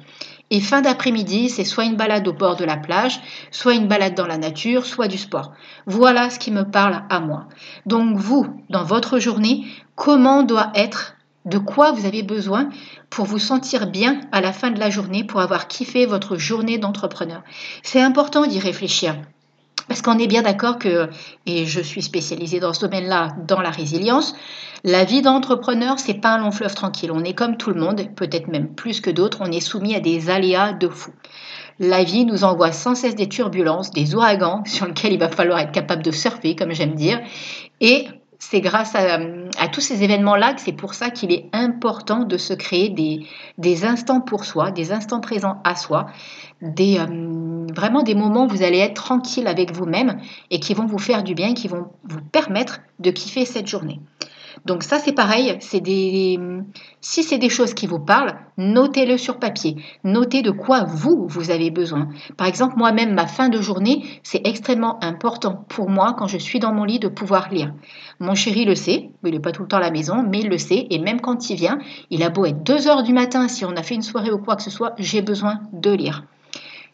Et 0.50 0.60
fin 0.60 0.80
d'après-midi, 0.80 1.50
c'est 1.50 1.64
soit 1.64 1.84
une 1.84 1.96
balade 1.96 2.26
au 2.26 2.32
bord 2.32 2.56
de 2.56 2.64
la 2.64 2.78
plage, 2.78 3.20
soit 3.50 3.74
une 3.74 3.88
balade 3.88 4.14
dans 4.14 4.26
la 4.26 4.38
nature, 4.38 4.86
soit 4.86 5.08
du 5.08 5.18
sport. 5.18 5.52
Voilà 5.86 6.30
ce 6.30 6.38
qui 6.38 6.50
me 6.50 6.64
parle 6.64 7.02
à 7.10 7.20
moi. 7.20 7.48
Donc 7.84 8.16
vous, 8.16 8.46
dans 8.70 8.84
votre 8.84 9.18
journée, 9.18 9.66
comment 9.94 10.42
doit 10.42 10.72
être 10.74 11.16
de 11.44 11.58
quoi 11.58 11.92
vous 11.92 12.06
avez 12.06 12.22
besoin 12.22 12.68
pour 13.10 13.24
vous 13.24 13.38
sentir 13.38 13.86
bien 13.86 14.20
à 14.32 14.40
la 14.40 14.52
fin 14.52 14.70
de 14.70 14.78
la 14.78 14.90
journée, 14.90 15.24
pour 15.24 15.40
avoir 15.40 15.68
kiffé 15.68 16.06
votre 16.06 16.36
journée 16.36 16.78
d'entrepreneur. 16.78 17.42
C'est 17.82 18.00
important 18.00 18.46
d'y 18.46 18.60
réfléchir. 18.60 19.16
Parce 19.88 20.00
qu'on 20.00 20.18
est 20.18 20.28
bien 20.28 20.42
d'accord 20.42 20.78
que, 20.78 21.10
et 21.44 21.66
je 21.66 21.80
suis 21.80 22.02
spécialisée 22.02 22.60
dans 22.60 22.72
ce 22.72 22.80
domaine-là, 22.80 23.36
dans 23.46 23.60
la 23.60 23.70
résilience, 23.70 24.34
la 24.84 25.04
vie 25.04 25.22
d'entrepreneur, 25.22 25.98
c'est 25.98 26.14
pas 26.14 26.30
un 26.30 26.38
long 26.38 26.50
fleuve 26.50 26.74
tranquille. 26.74 27.10
On 27.12 27.24
est 27.24 27.34
comme 27.34 27.56
tout 27.56 27.70
le 27.70 27.80
monde, 27.80 28.02
peut-être 28.14 28.48
même 28.48 28.74
plus 28.74 29.00
que 29.00 29.10
d'autres, 29.10 29.38
on 29.40 29.50
est 29.50 29.60
soumis 29.60 29.94
à 29.94 30.00
des 30.00 30.30
aléas 30.30 30.72
de 30.72 30.88
fou. 30.88 31.12
La 31.78 32.04
vie 32.04 32.24
nous 32.24 32.44
envoie 32.44 32.72
sans 32.72 32.94
cesse 32.94 33.16
des 33.16 33.28
turbulences, 33.28 33.90
des 33.90 34.14
ouragans 34.14 34.62
sur 34.64 34.86
lesquels 34.86 35.12
il 35.12 35.18
va 35.18 35.28
falloir 35.28 35.58
être 35.58 35.72
capable 35.72 36.02
de 36.02 36.10
surfer, 36.10 36.54
comme 36.54 36.72
j'aime 36.72 36.94
dire. 36.94 37.20
Et 37.80 38.06
c'est 38.44 38.60
grâce 38.60 38.96
à, 38.96 39.68
tous 39.68 39.80
ces 39.80 40.02
événements-là 40.02 40.52
que 40.54 40.60
c'est 40.60 40.72
pour 40.72 40.94
ça 40.94 41.10
qu'il 41.10 41.30
est 41.30 41.48
important 41.52 42.24
de 42.24 42.36
se 42.36 42.52
créer 42.52 42.90
des, 42.90 43.84
instants 43.84 44.20
pour 44.20 44.44
soi, 44.44 44.72
des 44.72 44.90
instants 44.90 45.20
présents 45.20 45.60
à 45.62 45.76
soi, 45.76 46.06
euh, 46.60 47.66
vraiment 47.72 48.02
des 48.02 48.16
moments 48.16 48.46
où 48.46 48.48
vous 48.48 48.64
allez 48.64 48.78
être 48.78 48.94
tranquille 48.94 49.46
avec 49.46 49.72
vous-même 49.72 50.20
et 50.50 50.58
qui 50.58 50.74
vont 50.74 50.86
vous 50.86 50.98
faire 50.98 51.22
du 51.22 51.34
bien, 51.34 51.54
qui 51.54 51.68
vont 51.68 51.92
vous 52.02 52.20
permettre 52.20 52.80
de 52.98 53.12
kiffer 53.12 53.44
cette 53.44 53.68
journée. 53.68 54.00
Donc 54.64 54.82
ça 54.84 54.98
c'est 54.98 55.12
pareil, 55.12 55.56
c'est 55.60 55.80
des 55.80 56.38
si 57.00 57.24
c'est 57.24 57.38
des 57.38 57.48
choses 57.48 57.74
qui 57.74 57.86
vous 57.86 57.98
parlent, 57.98 58.34
notez-le 58.58 59.18
sur 59.18 59.38
papier. 59.38 59.76
Notez 60.04 60.42
de 60.42 60.52
quoi 60.52 60.84
vous 60.84 61.26
vous 61.28 61.50
avez 61.50 61.70
besoin. 61.70 62.08
Par 62.36 62.46
exemple, 62.46 62.74
moi-même 62.76 63.14
ma 63.14 63.26
fin 63.26 63.48
de 63.48 63.60
journée, 63.60 64.04
c'est 64.22 64.46
extrêmement 64.46 65.02
important 65.02 65.64
pour 65.68 65.90
moi 65.90 66.14
quand 66.16 66.28
je 66.28 66.38
suis 66.38 66.60
dans 66.60 66.72
mon 66.72 66.84
lit 66.84 67.00
de 67.00 67.08
pouvoir 67.08 67.48
lire. 67.50 67.74
Mon 68.20 68.34
chéri 68.34 68.64
le 68.64 68.76
sait, 68.76 69.10
il 69.24 69.32
n'est 69.32 69.40
pas 69.40 69.52
tout 69.52 69.62
le 69.62 69.68
temps 69.68 69.78
à 69.78 69.80
la 69.80 69.90
maison, 69.90 70.22
mais 70.22 70.40
il 70.40 70.48
le 70.48 70.58
sait 70.58 70.86
et 70.90 70.98
même 70.98 71.20
quand 71.20 71.50
il 71.50 71.56
vient, 71.56 71.78
il 72.10 72.22
a 72.22 72.30
beau 72.30 72.44
être 72.44 72.62
2 72.62 72.86
heures 72.86 73.02
du 73.02 73.12
matin 73.12 73.48
si 73.48 73.64
on 73.64 73.76
a 73.76 73.82
fait 73.82 73.96
une 73.96 74.02
soirée 74.02 74.30
ou 74.30 74.38
quoi 74.38 74.56
que 74.56 74.62
ce 74.62 74.70
soit, 74.70 74.94
j'ai 74.98 75.22
besoin 75.22 75.60
de 75.72 75.90
lire. 75.90 76.24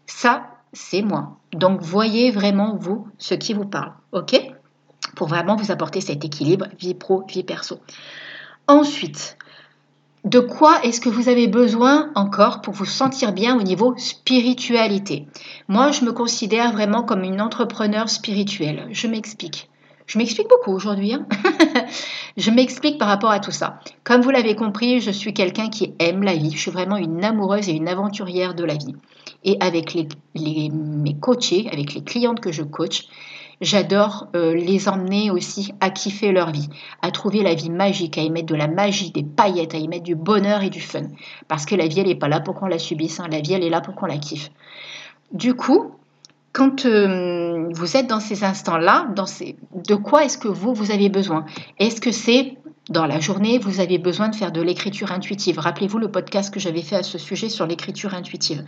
Ça, 0.07 0.47
c'est 0.73 1.03
moi. 1.03 1.37
Donc 1.53 1.83
voyez 1.83 2.31
vraiment 2.31 2.77
vous 2.77 3.09
ce 3.19 3.35
qui 3.35 3.53
vous 3.53 3.67
parle. 3.67 3.93
OK? 4.13 4.58
Pour 5.19 5.27
vraiment 5.27 5.57
vous 5.57 5.73
apporter 5.73 6.01
cet 6.01 6.25
équilibre 6.25 6.67
vie 6.79 6.95
pro, 6.95 7.25
vie 7.27 7.43
perso. 7.43 7.81
Ensuite, 8.69 9.37
de 10.25 10.39
quoi 10.39 10.81
est-ce 10.85 11.01
que 11.01 11.09
vous 11.09 11.29
avez 11.29 11.49
besoin 11.49 12.11
encore 12.15 12.61
pour 12.61 12.73
vous 12.73 12.85
sentir 12.85 13.33
bien 13.33 13.59
au 13.59 13.63
niveau 13.63 13.95
spiritualité? 13.97 15.27
Moi, 15.67 15.91
je 15.91 16.05
me 16.05 16.13
considère 16.13 16.71
vraiment 16.71 17.03
comme 17.03 17.25
une 17.25 17.41
entrepreneur 17.41 18.09
spirituelle. 18.09 18.87
Je 18.93 19.09
m'explique. 19.09 19.69
Je 20.07 20.19
m'explique 20.19 20.49
beaucoup 20.49 20.73
aujourd'hui. 20.73 21.15
Hein. 21.15 21.27
je 22.37 22.51
m'explique 22.53 22.97
par 22.97 23.09
rapport 23.09 23.31
à 23.33 23.41
tout 23.41 23.51
ça. 23.51 23.81
Comme 24.05 24.21
vous 24.21 24.31
l'avez 24.31 24.55
compris, 24.55 25.01
je 25.01 25.11
suis 25.11 25.35
quelqu'un 25.35 25.69
qui 25.69 25.95
aime 25.99 26.23
la 26.23 26.37
vie. 26.37 26.53
Je 26.53 26.59
suis 26.59 26.71
vraiment 26.71 26.97
une 26.97 27.25
amoureuse 27.25 27.69
et 27.69 27.73
une 27.73 27.89
aventurière 27.89 28.55
de 28.55 28.65
la 28.65 28.75
vie. 28.75 28.95
Et 29.45 29.57
avec 29.59 29.97
mes 30.35 31.19
coachés, 31.21 31.69
avec 31.73 31.95
les 31.95 32.05
clientes 32.05 32.41
que 32.41 32.53
je 32.53 32.63
coach, 32.63 33.09
J'adore 33.61 34.29
euh, 34.37 34.55
les 34.55 34.88
emmener 34.88 35.31
aussi 35.31 35.73
à 35.81 35.91
kiffer 35.91 36.31
leur 36.31 36.53
vie, 36.53 36.69
à 37.03 37.11
trouver 37.11 37.43
la 37.43 37.55
vie 37.55 37.71
magique, 37.71 38.17
à 38.17 38.23
y 38.23 38.31
mettre 38.31 38.47
de 38.47 38.55
la 38.55 38.69
magie, 38.69 39.11
des 39.11 39.25
paillettes, 39.25 39.75
à 39.75 39.79
y 39.79 39.88
mettre 39.88 40.05
du 40.05 40.15
bonheur 40.15 40.62
et 40.62 40.71
du 40.71 40.81
fun. 40.81 41.09
Parce 41.49 41.67
que 41.67 41.75
la 41.75 41.88
vie, 41.88 42.00
elle 42.00 42.07
n'est 42.07 42.15
pas 42.15 42.29
là 42.29 42.41
pour 42.41 42.55
qu'on 42.55 42.67
la 42.67 42.79
subisse, 42.79 43.19
hein. 43.19 43.27
la 43.31 43.41
vie, 43.41 43.55
elle 43.55 43.65
est 43.65 43.71
là 43.71 43.81
pour 43.81 43.95
qu'on 43.97 44.07
la 44.07 44.19
kiffe. 44.19 44.50
Du 45.33 45.55
coup, 45.55 45.93
quand 46.53 46.87
euh, 46.87 47.69
vous 47.73 47.97
êtes 47.97 48.07
dans 48.07 48.21
ces 48.21 48.45
instants-là, 48.45 49.09
de 49.15 49.95
quoi 49.95 50.25
est-ce 50.25 50.38
que 50.38 50.49
vous, 50.49 50.73
vous 50.73 50.91
avez 50.91 51.09
besoin? 51.09 51.45
Est-ce 51.79 52.00
que 52.00 52.12
c'est 52.12 52.57
dans 52.88 53.07
la 53.07 53.21
journée, 53.21 53.59
vous 53.59 53.81
avez 53.81 53.99
besoin 53.99 54.29
de 54.29 54.35
faire 54.35 54.53
de 54.53 54.62
l'écriture 54.62 55.12
intuitive? 55.12 55.59
Rappelez-vous 55.59 55.99
le 55.99 56.11
podcast 56.11 56.53
que 56.53 56.61
j'avais 56.61 56.83
fait 56.83 56.97
à 56.97 57.03
ce 57.03 57.19
sujet 57.19 57.49
sur 57.49 57.67
l'écriture 57.67 58.15
intuitive. 58.15 58.65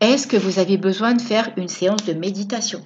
Est-ce 0.00 0.26
que 0.26 0.38
vous 0.38 0.58
avez 0.58 0.78
besoin 0.78 1.12
de 1.12 1.20
faire 1.20 1.50
une 1.58 1.68
séance 1.68 2.06
de 2.06 2.14
méditation? 2.14 2.80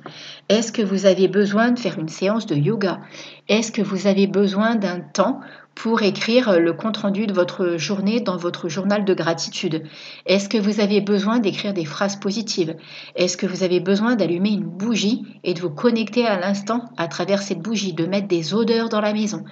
Est-ce 0.48 0.72
que 0.72 0.82
vous 0.82 1.06
avez 1.06 1.28
besoin 1.28 1.70
de 1.70 1.78
faire 1.78 1.98
une 1.98 2.08
séance 2.08 2.46
de 2.46 2.56
yoga? 2.56 3.00
Est-ce 3.48 3.70
que 3.70 3.82
vous 3.82 4.08
avez 4.08 4.26
besoin 4.26 4.74
d'un 4.74 4.98
temps 4.98 5.40
pour 5.74 6.02
écrire 6.02 6.60
le 6.60 6.72
compte-rendu 6.72 7.26
de 7.26 7.32
votre 7.32 7.76
journée 7.76 8.20
dans 8.20 8.36
votre 8.36 8.68
journal 8.68 9.04
de 9.04 9.14
gratitude 9.14 9.84
Est-ce 10.26 10.48
que 10.48 10.58
vous 10.58 10.80
avez 10.80 11.00
besoin 11.00 11.38
d'écrire 11.38 11.74
des 11.74 11.84
phrases 11.84 12.16
positives? 12.16 12.76
Est-ce 13.16 13.36
que 13.36 13.46
vous 13.46 13.62
avez 13.62 13.80
besoin 13.80 14.14
d'allumer 14.14 14.50
une 14.50 14.64
bougie 14.64 15.24
et 15.42 15.54
de 15.54 15.60
vous 15.60 15.70
connecter 15.70 16.26
à 16.26 16.38
l'instant 16.38 16.84
à 16.96 17.08
travers 17.08 17.42
cette 17.42 17.60
bougie, 17.60 17.92
de 17.92 18.06
mettre 18.06 18.28
des 18.28 18.54
odeurs 18.54 18.88
dans 18.88 19.00
la 19.00 19.12
maison? 19.12 19.44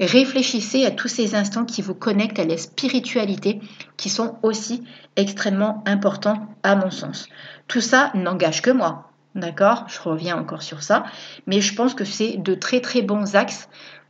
Réfléchissez 0.00 0.84
à 0.84 0.90
tous 0.90 1.08
ces 1.08 1.34
instants 1.34 1.64
qui 1.64 1.82
vous 1.82 1.94
connectent 1.94 2.40
à 2.40 2.44
la 2.44 2.56
spiritualité 2.56 3.60
qui 3.96 4.08
sont 4.08 4.36
aussi 4.42 4.82
extrêmement 5.16 5.82
importants 5.86 6.48
à 6.62 6.76
mon 6.76 6.90
sens. 6.90 7.28
Tout 7.68 7.80
ça 7.80 8.10
n'engage 8.14 8.62
que 8.62 8.70
moi. 8.70 9.04
D'accord? 9.34 9.84
Je 9.88 10.00
reviens 10.00 10.38
encore 10.38 10.62
sur 10.62 10.82
ça. 10.82 11.04
Mais 11.46 11.60
je 11.60 11.74
pense 11.74 11.94
que 11.94 12.04
c'est 12.04 12.38
de 12.38 12.54
très 12.54 12.80
très 12.80 13.02
bons 13.02 13.36
axes 13.36 13.68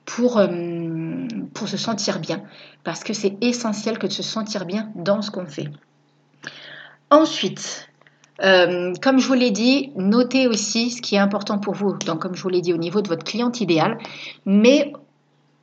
pour, 0.08 0.38
euh, 0.38 0.48
pour 1.52 1.68
se 1.68 1.76
sentir 1.76 2.18
bien, 2.18 2.42
parce 2.82 3.04
que 3.04 3.12
c'est 3.12 3.36
essentiel 3.42 3.98
que 3.98 4.06
de 4.06 4.12
se 4.12 4.22
sentir 4.22 4.64
bien 4.64 4.90
dans 4.94 5.20
ce 5.20 5.30
qu'on 5.30 5.44
fait. 5.44 5.68
Ensuite, 7.10 7.90
euh, 8.42 8.94
comme 9.02 9.18
je 9.18 9.28
vous 9.28 9.34
l'ai 9.34 9.50
dit, 9.50 9.92
notez 9.96 10.48
aussi 10.48 10.90
ce 10.90 11.02
qui 11.02 11.16
est 11.16 11.18
important 11.18 11.58
pour 11.58 11.74
vous, 11.74 11.92
donc 11.92 12.20
comme 12.20 12.34
je 12.34 12.42
vous 12.42 12.48
l'ai 12.48 12.62
dit 12.62 12.72
au 12.72 12.78
niveau 12.78 13.02
de 13.02 13.08
votre 13.08 13.22
cliente 13.22 13.60
idéale, 13.60 13.98
mais 14.46 14.94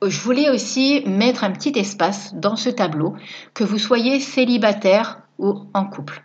je 0.06 0.20
voulais 0.20 0.48
aussi 0.48 1.02
mettre 1.06 1.42
un 1.42 1.50
petit 1.50 1.72
espace 1.76 2.32
dans 2.34 2.54
ce 2.54 2.70
tableau, 2.70 3.16
que 3.52 3.64
vous 3.64 3.78
soyez 3.78 4.20
célibataire 4.20 5.22
ou 5.38 5.66
en 5.74 5.86
couple. 5.86 6.22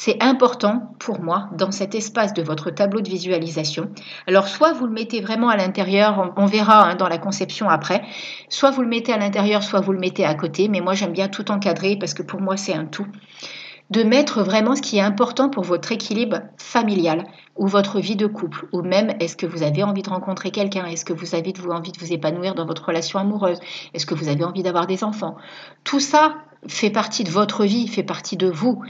C'est 0.00 0.22
important 0.22 0.94
pour 1.00 1.20
moi 1.20 1.48
dans 1.58 1.72
cet 1.72 1.96
espace 1.96 2.32
de 2.32 2.40
votre 2.40 2.70
tableau 2.70 3.00
de 3.00 3.08
visualisation. 3.08 3.90
Alors 4.28 4.46
soit 4.46 4.72
vous 4.72 4.86
le 4.86 4.92
mettez 4.92 5.20
vraiment 5.20 5.48
à 5.48 5.56
l'intérieur, 5.56 6.32
on, 6.36 6.46
verra 6.46 6.88
hein, 6.88 6.94
dans 6.94 7.08
la 7.08 7.18
conception 7.18 7.68
après, 7.68 8.02
soit 8.48 8.70
vous 8.70 8.82
le 8.82 8.88
mettez 8.88 9.12
à 9.12 9.18
l'intérieur, 9.18 9.64
soit 9.64 9.80
vous 9.80 9.92
le 9.92 9.98
mettez 9.98 10.24
à 10.24 10.36
côté, 10.36 10.68
mais 10.68 10.80
moi 10.80 10.94
j'aime 10.94 11.12
bien 11.12 11.26
tout 11.26 11.50
encadrer 11.50 11.96
parce 11.96 12.14
que 12.14 12.22
pour 12.22 12.40
moi 12.40 12.56
c'est 12.56 12.74
un 12.74 12.84
tout 12.84 13.08
de 13.90 14.04
mettre 14.04 14.42
vraiment 14.44 14.76
ce 14.76 14.82
qui 14.82 14.98
est 14.98 15.02
important 15.02 15.48
pour 15.48 15.64
votre 15.64 15.90
équilibre 15.90 16.42
familial 16.58 17.24
ou 17.56 17.66
votre 17.66 17.98
vie 17.98 18.16
de 18.16 18.26
couple, 18.26 18.68
ou 18.72 18.82
même 18.82 19.16
est-ce 19.18 19.36
que 19.36 19.46
vous 19.46 19.64
avez 19.64 19.82
envie 19.82 20.02
de 20.02 20.10
rencontrer 20.10 20.52
quelqu'un, 20.52 20.86
est-ce 20.86 21.04
que 21.04 21.12
vous 21.12 21.34
avez 21.34 21.52
envie 21.70 21.90
de 21.90 21.98
vous 21.98 22.12
épanouir 22.12 22.54
dans 22.54 22.66
votre 22.66 22.86
relation 22.86 23.18
amoureuse, 23.18 23.58
est-ce 23.94 24.06
que 24.06 24.14
vous 24.14 24.28
avez 24.28 24.44
envie 24.44 24.62
d'avoir 24.62 24.86
des 24.86 25.02
enfants? 25.02 25.36
Tout 25.82 26.00
ça 26.00 26.36
fait 26.66 26.90
partie 26.90 27.24
de 27.24 27.30
votre 27.30 27.64
vie, 27.64 27.88
fait 27.88 28.02
partie 28.02 28.36
de 28.36 28.48
vous. 28.48 28.82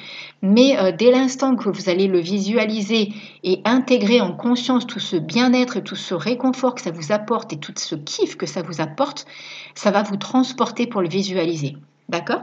Mais 0.42 0.78
euh, 0.78 0.92
dès 0.92 1.10
l'instant 1.10 1.54
que 1.56 1.68
vous 1.68 1.88
allez 1.88 2.06
le 2.06 2.18
visualiser 2.18 3.12
et 3.44 3.60
intégrer 3.64 4.20
en 4.20 4.32
conscience 4.32 4.87
tout 4.87 5.00
ce 5.00 5.16
bien-être 5.16 5.76
et 5.76 5.84
tout 5.84 5.96
ce 5.96 6.14
réconfort 6.14 6.75
que 6.75 6.80
ça 6.80 6.90
vous 6.90 7.12
apporte 7.12 7.52
et 7.52 7.58
tout 7.58 7.75
ce 7.76 7.94
kiff 7.94 8.37
que 8.37 8.46
ça 8.46 8.62
vous 8.62 8.80
apporte, 8.80 9.26
ça 9.75 9.90
va 9.90 10.02
vous 10.02 10.16
transporter 10.16 10.87
pour 10.87 11.02
le 11.02 11.08
visualiser. 11.08 11.76
D'accord? 12.08 12.42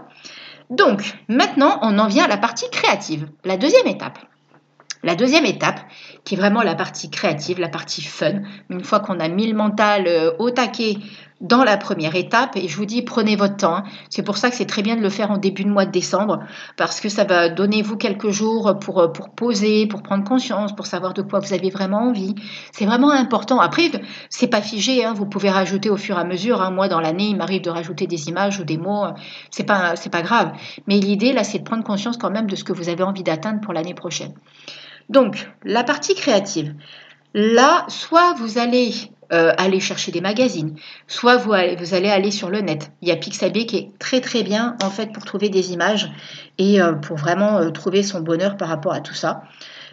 Donc, 0.70 1.16
maintenant, 1.28 1.80
on 1.82 2.00
en 2.00 2.08
vient 2.08 2.26
à 2.26 2.28
la 2.28 2.38
partie 2.38 2.70
créative, 2.70 3.28
la 3.44 3.58
deuxième 3.58 3.88
étape. 3.88 4.20
La 5.04 5.14
deuxième 5.14 5.46
étape, 5.46 5.82
qui 6.24 6.34
est 6.34 6.38
vraiment 6.38 6.64
la 6.64 6.74
partie 6.74 7.12
créative, 7.12 7.60
la 7.60 7.70
partie 7.70 8.02
fun, 8.02 8.42
une 8.72 8.84
fois 8.84 9.00
qu'on 9.00 9.20
a 9.20 9.28
mis 9.28 9.46
le 9.46 9.56
mental 9.56 10.06
euh, 10.08 10.32
au 10.40 10.50
taquet 10.50 10.98
dans 11.42 11.64
la 11.64 11.78
première 11.78 12.16
étape, 12.16 12.56
et 12.56 12.68
je 12.68 12.78
vous 12.78 12.86
dis, 12.86 13.02
prenez 13.02 13.36
votre 13.36 13.58
temps. 13.58 13.84
C'est 14.10 14.24
pour 14.24 14.38
ça 14.38 14.50
que 14.50 14.56
c'est 14.56 14.66
très 14.66 14.82
bien 14.82 14.96
de 14.96 15.02
le 15.02 15.10
faire 15.10 15.32
en 15.32 15.38
début 15.38 15.64
de 15.64 15.70
mois 15.70 15.86
de 15.86 15.92
décembre, 15.92 16.40
parce 16.78 17.02
que 17.02 17.10
ça 17.10 17.26
va 17.26 17.50
donner 17.50 17.82
vous 17.82 17.98
quelques 17.98 18.30
jours 18.30 18.78
pour, 18.80 19.00
euh, 19.00 19.08
pour 19.10 19.30
poser, 19.30 19.86
pour 19.88 20.02
prendre 20.02 20.24
conscience, 20.24 20.76
pour 20.76 20.86
savoir 20.86 21.14
de 21.14 21.22
quoi 21.22 21.40
vous 21.40 21.54
avez 21.54 21.70
vraiment 21.70 22.04
envie. 22.04 22.36
C'est 22.72 22.86
vraiment 22.86 23.12
important. 23.12 23.60
Après, 23.60 23.92
c'est 24.30 24.48
pas 24.48 24.62
figé, 24.62 25.04
hein. 25.04 25.14
vous 25.14 25.26
pouvez 25.26 25.50
rajouter 25.50 25.90
au 25.90 25.98
fur 25.98 26.18
et 26.18 26.22
à 26.22 26.24
mesure. 26.24 26.62
Hein. 26.62 26.72
Moi, 26.72 26.88
dans 26.88 27.02
l'année, 27.02 27.28
il 27.28 27.38
m'arrive 27.38 27.62
de 27.62 27.70
rajouter 27.70 28.08
des 28.08 28.30
images 28.30 28.60
ou 28.60 28.64
des 28.64 28.78
mots, 28.78 29.06
c'est 29.52 29.66
pas, 29.66 29.96
c'est 29.96 30.12
pas 30.12 30.22
grave. 30.22 30.54
Mais 30.88 31.00
l'idée, 31.00 31.34
là, 31.34 31.44
c'est 31.44 31.60
de 31.60 31.64
prendre 31.64 31.84
conscience 31.84 32.18
quand 32.18 32.32
même 32.32 32.50
de 32.50 32.56
ce 32.56 32.64
que 32.64 32.74
vous 32.74 32.90
avez 32.90 33.04
envie 33.04 33.24
d'atteindre 33.24 33.60
pour 33.62 33.74
l'année 33.74 33.94
prochaine. 33.94 34.34
Donc, 35.10 35.50
la 35.64 35.84
partie 35.84 36.16
créative. 36.16 36.74
Là, 37.34 37.86
soit 37.90 38.34
vous 38.36 38.58
allez 38.58 38.94
euh, 39.34 39.54
aller 39.58 39.80
chercher 39.80 40.12
des 40.12 40.22
magazines, 40.22 40.76
soit 41.08 41.38
vous 41.38 41.54
allez, 41.54 41.94
allez, 41.94 42.10
aller 42.10 42.32
sur 42.32 42.50
le 42.50 42.62
net. 42.62 42.92
Il 43.02 43.08
y 43.08 43.12
a 43.12 43.16
Pixabay 43.16 43.66
qui 43.66 43.78
est 43.78 43.90
très 44.00 44.22
très 44.22 44.44
bien 44.44 44.76
en 44.84 44.90
fait 44.90 45.12
pour 45.12 45.26
trouver 45.26 45.50
des 45.50 45.74
images 45.74 46.12
et 46.58 46.82
euh, 46.82 46.94
pour 46.94 47.18
vraiment 47.18 47.58
euh, 47.58 47.70
trouver 47.72 48.04
son 48.04 48.22
bonheur 48.22 48.58
par 48.58 48.68
rapport 48.68 48.94
à 48.94 49.02
tout 49.02 49.14
ça. 49.14 49.44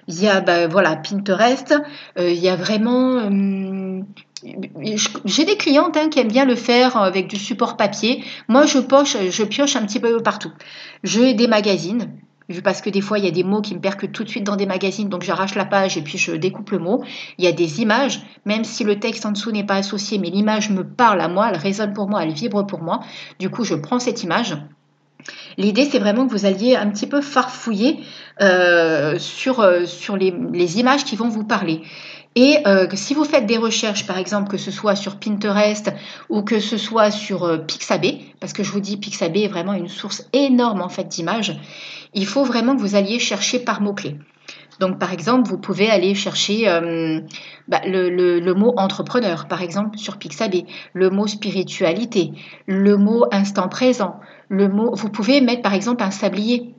Il 0.09 0.21
y 0.21 0.29
a 0.29 0.41
bah, 0.41 0.67
voilà 0.67 0.97
Pinterest, 0.97 1.75
il 2.19 2.35
y 2.35 2.49
a 2.49 2.57
vraiment 2.57 4.03
j'ai 5.25 5.45
des 5.45 5.57
clientes 5.57 5.97
hein, 5.97 6.09
qui 6.09 6.19
aiment 6.19 6.29
bien 6.29 6.45
le 6.45 6.57
faire 6.57 6.97
avec 6.97 7.29
du 7.29 7.37
support 7.37 7.77
papier. 7.77 8.25
Moi, 8.49 8.67
je, 8.67 8.79
poche, 8.79 9.17
je 9.31 9.45
pioche 9.45 9.77
un 9.77 9.87
petit 9.87 10.01
peu 10.01 10.21
partout. 10.21 10.51
J'ai 11.05 11.35
des 11.35 11.47
magazines 11.47 12.11
parce 12.63 12.81
que 12.81 12.91
des 12.91 13.01
fois 13.01 13.19
il 13.19 13.25
y 13.25 13.29
a 13.29 13.33
des 13.33 13.45
mots 13.45 13.61
qui 13.61 13.75
me 13.75 13.81
percutent 13.81 14.13
tout 14.13 14.25
de 14.25 14.29
suite 14.29 14.45
dans 14.45 14.57
des 14.57 14.67
magazines, 14.67 15.09
donc 15.09 15.23
j'arrache 15.23 15.55
la 15.55 15.65
page 15.65 15.97
et 15.97 16.03
puis 16.03 16.19
je 16.19 16.33
découpe 16.33 16.71
le 16.71 16.79
mot. 16.79 17.03
Il 17.39 17.45
y 17.45 17.49
a 17.49 17.53
des 17.53 17.81
images, 17.81 18.21
même 18.45 18.65
si 18.65 18.85
le 18.85 18.99
texte 18.99 19.27
en 19.27 19.33
dessous 19.33 19.51
n'est 19.51 19.65
pas 19.65 19.77
associé, 19.77 20.19
mais 20.19 20.31
l'image 20.31 20.71
me 20.71 20.85
parle 20.85 21.21
à 21.21 21.29
moi, 21.29 21.49
elle 21.51 21.59
résonne 21.59 21.93
pour 21.93 22.09
moi, 22.09 22.23
elle 22.23 22.33
vibre 22.33 22.67
pour 22.67 22.83
moi. 22.83 23.01
Du 23.39 23.51
coup, 23.51 23.65
je 23.65 23.75
prends 23.75 23.99
cette 23.99 24.23
image. 24.23 24.57
L'idée, 25.57 25.85
c'est 25.85 25.99
vraiment 25.99 26.27
que 26.27 26.33
vous 26.33 26.47
alliez 26.47 26.77
un 26.77 26.89
petit 26.91 27.07
peu 27.07 27.21
farfouiller 27.21 28.01
euh, 28.41 29.19
sur, 29.19 29.61
euh, 29.61 29.85
les, 30.19 30.81
images 30.81 31.05
qui 31.05 31.17
vont 31.17 31.29
vous 31.29 31.45
parler. 31.45 31.83
Et 32.35 32.59
euh, 32.67 32.87
si 32.95 33.15
vous 33.15 33.25
faites 33.25 33.47
des 33.47 33.59
recherches, 33.59 34.07
par 34.07 34.17
exemple, 34.17 34.49
que 34.49 34.57
ce 34.57 34.71
soit 34.71 34.97
sur 34.97 35.17
Pinterest 35.17 35.93
ou 36.31 36.43
que 36.43 36.61
ce 36.61 36.79
soit 36.79 37.11
sur 37.11 37.45
euh, 37.45 37.59
Pixabay, 37.59 38.21
parce 38.41 38.53
que 38.53 38.63
je 38.63 38.73
vous 38.73 38.81
dis 38.81 38.97
Pixabay 38.97 39.43
est 39.43 39.49
vraiment 39.49 39.75
une 39.75 39.89
source 39.89 40.27
énorme 40.33 40.81
en 40.81 40.89
fait 40.89 41.09
d'images, 41.09 41.61
il 42.15 42.27
faut 42.27 42.45
vraiment 42.45 42.75
que 42.75 42.81
vous 42.81 42.95
alliez 42.95 43.19
chercher 43.19 43.59
par 43.59 43.83
mots-clés. 43.83 44.17
Donc, 44.81 44.99
par 44.99 45.13
exemple, 45.13 45.49
vous 45.49 45.59
pouvez 45.59 45.91
aller 45.91 46.15
chercher 46.15 46.69
euh, 46.69 47.21
bah, 47.69 47.81
le, 47.87 48.09
le, 48.09 48.55
mot 48.55 48.73
entrepreneur, 48.79 49.47
par 49.47 49.63
exemple, 49.63 49.99
sur 49.99 50.17
Pixabay, 50.17 50.65
le 50.95 51.11
mot 51.11 51.27
spiritualité, 51.27 52.33
le 52.67 52.97
mot 52.97 53.27
instant 53.31 53.69
présent, 53.69 54.19
le 54.49 54.69
mot. 54.69 54.95
Vous 54.95 55.11
pouvez 55.11 55.41
mettre, 55.41 55.63
par 55.63 55.75
exemple, 55.75 56.03
un 56.03 56.11
sablier 56.11 56.75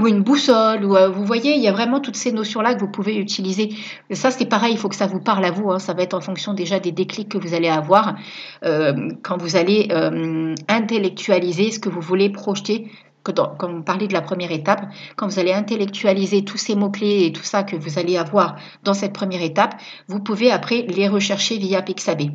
ou 0.00 0.08
une 0.08 0.22
boussole, 0.22 0.84
ou 0.84 0.96
euh, 0.96 1.08
vous 1.08 1.24
voyez, 1.24 1.54
il 1.54 1.62
y 1.62 1.68
a 1.68 1.72
vraiment 1.72 2.00
toutes 2.00 2.16
ces 2.16 2.32
notions-là 2.32 2.74
que 2.74 2.80
vous 2.80 2.88
pouvez 2.88 3.16
utiliser. 3.16 3.70
Ça, 4.10 4.30
c'est 4.30 4.46
pareil, 4.46 4.72
il 4.72 4.78
faut 4.78 4.88
que 4.88 4.96
ça 4.96 5.06
vous 5.06 5.20
parle 5.20 5.44
à 5.44 5.50
vous. 5.50 5.70
Hein. 5.70 5.78
Ça 5.78 5.92
va 5.92 6.02
être 6.02 6.14
en 6.14 6.20
fonction 6.20 6.54
déjà 6.54 6.80
des 6.80 6.92
déclics 6.92 7.28
que 7.28 7.38
vous 7.38 7.54
allez 7.54 7.68
avoir 7.68 8.16
euh, 8.64 9.10
quand 9.22 9.36
vous 9.36 9.56
allez 9.56 9.88
intellectualiser 10.68 11.70
ce 11.70 11.78
que 11.78 11.88
vous 11.88 12.00
voulez 12.00 12.30
projeter 12.30 12.90
comme 13.22 13.76
on 13.76 13.82
parlait 13.82 14.08
de 14.08 14.14
la 14.14 14.22
première 14.22 14.50
étape, 14.50 14.86
quand 15.16 15.26
vous 15.26 15.38
allez 15.38 15.52
intellectualiser 15.52 16.42
tous 16.42 16.56
ces 16.56 16.74
mots-clés 16.74 17.26
et 17.26 17.32
tout 17.32 17.42
ça 17.42 17.62
que 17.62 17.76
vous 17.76 17.98
allez 17.98 18.16
avoir 18.16 18.56
dans 18.82 18.94
cette 18.94 19.12
première 19.12 19.42
étape, 19.42 19.74
vous 20.08 20.20
pouvez 20.20 20.50
après 20.50 20.86
les 20.88 21.06
rechercher 21.06 21.58
via 21.58 21.82
Pixabay. 21.82 22.30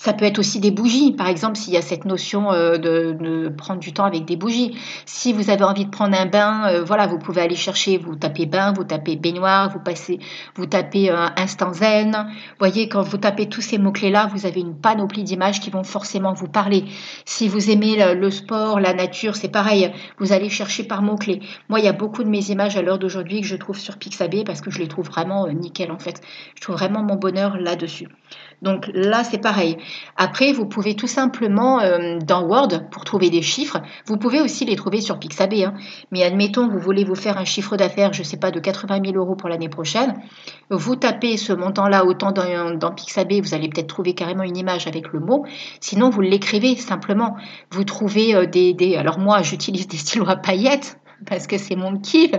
Ça 0.00 0.12
peut 0.12 0.24
être 0.24 0.38
aussi 0.38 0.60
des 0.60 0.70
bougies, 0.70 1.10
par 1.10 1.26
exemple, 1.26 1.56
s'il 1.56 1.72
y 1.72 1.76
a 1.76 1.82
cette 1.82 2.04
notion 2.04 2.52
euh, 2.52 2.78
de, 2.78 3.48
prendre 3.48 3.80
du 3.80 3.92
temps 3.92 4.04
avec 4.04 4.24
des 4.24 4.36
bougies. 4.36 4.78
Si 5.06 5.32
vous 5.32 5.50
avez 5.50 5.64
envie 5.64 5.86
de 5.86 5.90
prendre 5.90 6.16
un 6.16 6.26
bain, 6.26 6.68
euh, 6.68 6.84
voilà, 6.84 7.08
vous 7.08 7.18
pouvez 7.18 7.42
aller 7.42 7.56
chercher, 7.56 7.98
vous 7.98 8.14
tapez 8.14 8.46
bain, 8.46 8.72
vous 8.72 8.84
tapez 8.84 9.16
baignoire, 9.16 9.70
vous 9.70 9.80
passez, 9.80 10.20
vous 10.54 10.66
tapez 10.66 11.10
euh, 11.10 11.26
instant 11.36 11.72
zen. 11.72 12.12
Vous 12.12 12.56
voyez, 12.60 12.88
quand 12.88 13.02
vous 13.02 13.16
tapez 13.16 13.48
tous 13.48 13.60
ces 13.60 13.76
mots-clés-là, 13.76 14.30
vous 14.32 14.46
avez 14.46 14.60
une 14.60 14.76
panoplie 14.76 15.24
d'images 15.24 15.58
qui 15.58 15.70
vont 15.70 15.82
forcément 15.82 16.32
vous 16.32 16.46
parler. 16.46 16.84
Si 17.24 17.48
vous 17.48 17.68
aimez 17.68 18.14
le, 18.14 18.30
sport, 18.30 18.78
la 18.78 18.94
nature, 18.94 19.34
c'est 19.34 19.48
pareil, 19.48 19.92
vous 20.20 20.32
allez 20.32 20.48
chercher 20.48 20.84
par 20.84 21.02
mots-clés. 21.02 21.40
Moi, 21.68 21.80
il 21.80 21.84
y 21.84 21.88
a 21.88 21.92
beaucoup 21.92 22.22
de 22.22 22.28
mes 22.28 22.52
images 22.52 22.76
à 22.76 22.82
l'heure 22.82 23.00
d'aujourd'hui 23.00 23.40
que 23.40 23.48
je 23.48 23.56
trouve 23.56 23.80
sur 23.80 23.96
Pixabay 23.96 24.44
parce 24.44 24.60
que 24.60 24.70
je 24.70 24.78
les 24.78 24.86
trouve 24.86 25.06
vraiment 25.06 25.48
nickel 25.48 25.90
en 25.90 25.98
fait. 25.98 26.20
Je 26.54 26.60
trouve 26.60 26.76
vraiment 26.76 27.02
mon 27.02 27.16
bonheur 27.16 27.56
là-dessus. 27.58 28.06
Donc 28.62 28.90
là, 28.92 29.24
c'est 29.24 29.38
pareil. 29.38 29.76
Après, 30.16 30.52
vous 30.52 30.66
pouvez 30.66 30.94
tout 30.94 31.06
simplement, 31.06 31.80
euh, 31.80 32.18
dans 32.18 32.44
Word, 32.44 32.88
pour 32.90 33.04
trouver 33.04 33.30
des 33.30 33.42
chiffres, 33.42 33.80
vous 34.06 34.16
pouvez 34.16 34.40
aussi 34.40 34.64
les 34.64 34.76
trouver 34.76 35.00
sur 35.00 35.18
Pixabay. 35.18 35.64
Hein. 35.64 35.74
Mais 36.12 36.22
admettons, 36.22 36.68
vous 36.68 36.78
voulez 36.78 37.04
vous 37.04 37.14
faire 37.14 37.38
un 37.38 37.44
chiffre 37.44 37.76
d'affaires, 37.76 38.12
je 38.12 38.20
ne 38.20 38.24
sais 38.26 38.36
pas, 38.36 38.50
de 38.50 38.60
80 38.60 39.00
000 39.04 39.16
euros 39.16 39.36
pour 39.36 39.48
l'année 39.48 39.68
prochaine. 39.68 40.14
Vous 40.70 40.96
tapez 40.96 41.36
ce 41.36 41.52
montant-là 41.52 42.04
autant 42.04 42.32
dans, 42.32 42.92
Pixabay, 42.92 43.40
vous 43.40 43.54
allez 43.54 43.68
peut-être 43.68 43.88
trouver 43.88 44.14
carrément 44.14 44.42
une 44.42 44.56
image 44.56 44.86
avec 44.86 45.12
le 45.12 45.20
mot. 45.20 45.44
Sinon, 45.80 46.10
vous 46.10 46.20
l'écrivez 46.20 46.76
simplement. 46.76 47.36
Vous 47.70 47.84
trouvez 47.84 48.34
euh, 48.34 48.46
des, 48.46 48.74
des... 48.74 48.96
Alors 48.96 49.18
moi, 49.18 49.42
j'utilise 49.42 49.88
des 49.88 49.96
stylos 49.96 50.28
à 50.28 50.36
paillettes 50.36 50.98
parce 51.26 51.46
que 51.46 51.58
c'est 51.58 51.76
mon 51.76 51.98
kiff. 51.98 52.32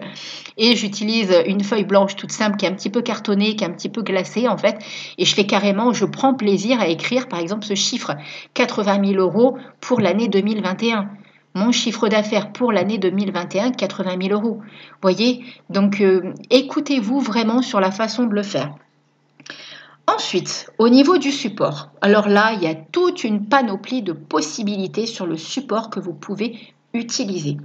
Et 0.57 0.75
j'utilise 0.75 1.33
une 1.45 1.63
feuille 1.63 1.85
blanche 1.85 2.15
toute 2.15 2.31
simple 2.31 2.57
qui 2.57 2.65
est 2.65 2.69
un 2.69 2.73
petit 2.73 2.89
peu 2.89 3.01
cartonnée, 3.01 3.55
qui 3.55 3.63
est 3.63 3.67
un 3.67 3.73
petit 3.73 3.89
peu 3.89 4.01
glacée 4.01 4.47
en 4.47 4.57
fait. 4.57 4.77
Et 5.17 5.25
je 5.25 5.33
fais 5.33 5.45
carrément, 5.45 5.93
je 5.93 6.05
prends 6.05 6.33
plaisir 6.33 6.79
à 6.79 6.87
écrire 6.87 7.27
par 7.27 7.39
exemple 7.39 7.65
ce 7.65 7.75
chiffre 7.75 8.15
80 8.53 9.05
000 9.13 9.21
euros 9.21 9.57
pour 9.81 9.99
l'année 9.99 10.27
2021. 10.27 11.09
Mon 11.55 11.71
chiffre 11.71 12.07
d'affaires 12.07 12.51
pour 12.51 12.71
l'année 12.71 12.99
2021, 12.99 13.71
80 13.71 14.27
000 14.27 14.39
euros. 14.39 14.61
Voyez? 15.01 15.43
Donc 15.69 15.99
euh, 15.99 16.33
écoutez-vous 16.51 17.19
vraiment 17.19 17.61
sur 17.61 17.79
la 17.79 17.91
façon 17.91 18.25
de 18.25 18.35
le 18.35 18.43
faire. 18.43 18.75
Ensuite, 20.07 20.71
au 20.79 20.89
niveau 20.89 21.17
du 21.17 21.31
support, 21.31 21.89
alors 22.01 22.27
là, 22.27 22.53
il 22.53 22.63
y 22.63 22.67
a 22.67 22.73
toute 22.73 23.23
une 23.23 23.45
panoplie 23.45 24.01
de 24.01 24.11
possibilités 24.11 25.05
sur 25.05 25.27
le 25.27 25.37
support 25.37 25.91
que 25.91 25.99
vous 25.99 26.13
pouvez 26.13 26.57
utiliser. 26.93 27.57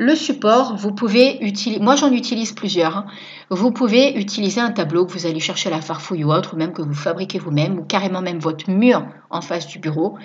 Le 0.00 0.14
support, 0.14 0.76
vous 0.76 0.92
pouvez 0.92 1.44
utiliser, 1.44 1.82
moi 1.82 1.96
j'en 1.96 2.12
utilise 2.12 2.52
plusieurs. 2.52 2.98
Hein. 2.98 3.06
Vous 3.50 3.72
pouvez 3.72 4.16
utiliser 4.16 4.60
un 4.60 4.70
tableau 4.70 5.04
que 5.04 5.12
vous 5.12 5.26
allez 5.26 5.40
chercher 5.40 5.70
à 5.70 5.72
la 5.72 5.80
farfouille 5.80 6.22
ou 6.22 6.32
autre, 6.32 6.54
ou 6.54 6.56
même 6.56 6.72
que 6.72 6.82
vous 6.82 6.94
fabriquez 6.94 7.40
vous-même, 7.40 7.80
ou 7.80 7.82
carrément 7.82 8.22
même 8.22 8.38
votre 8.38 8.70
mur 8.70 9.04
en 9.30 9.40
face 9.40 9.66
du 9.66 9.80
bureau, 9.80 10.16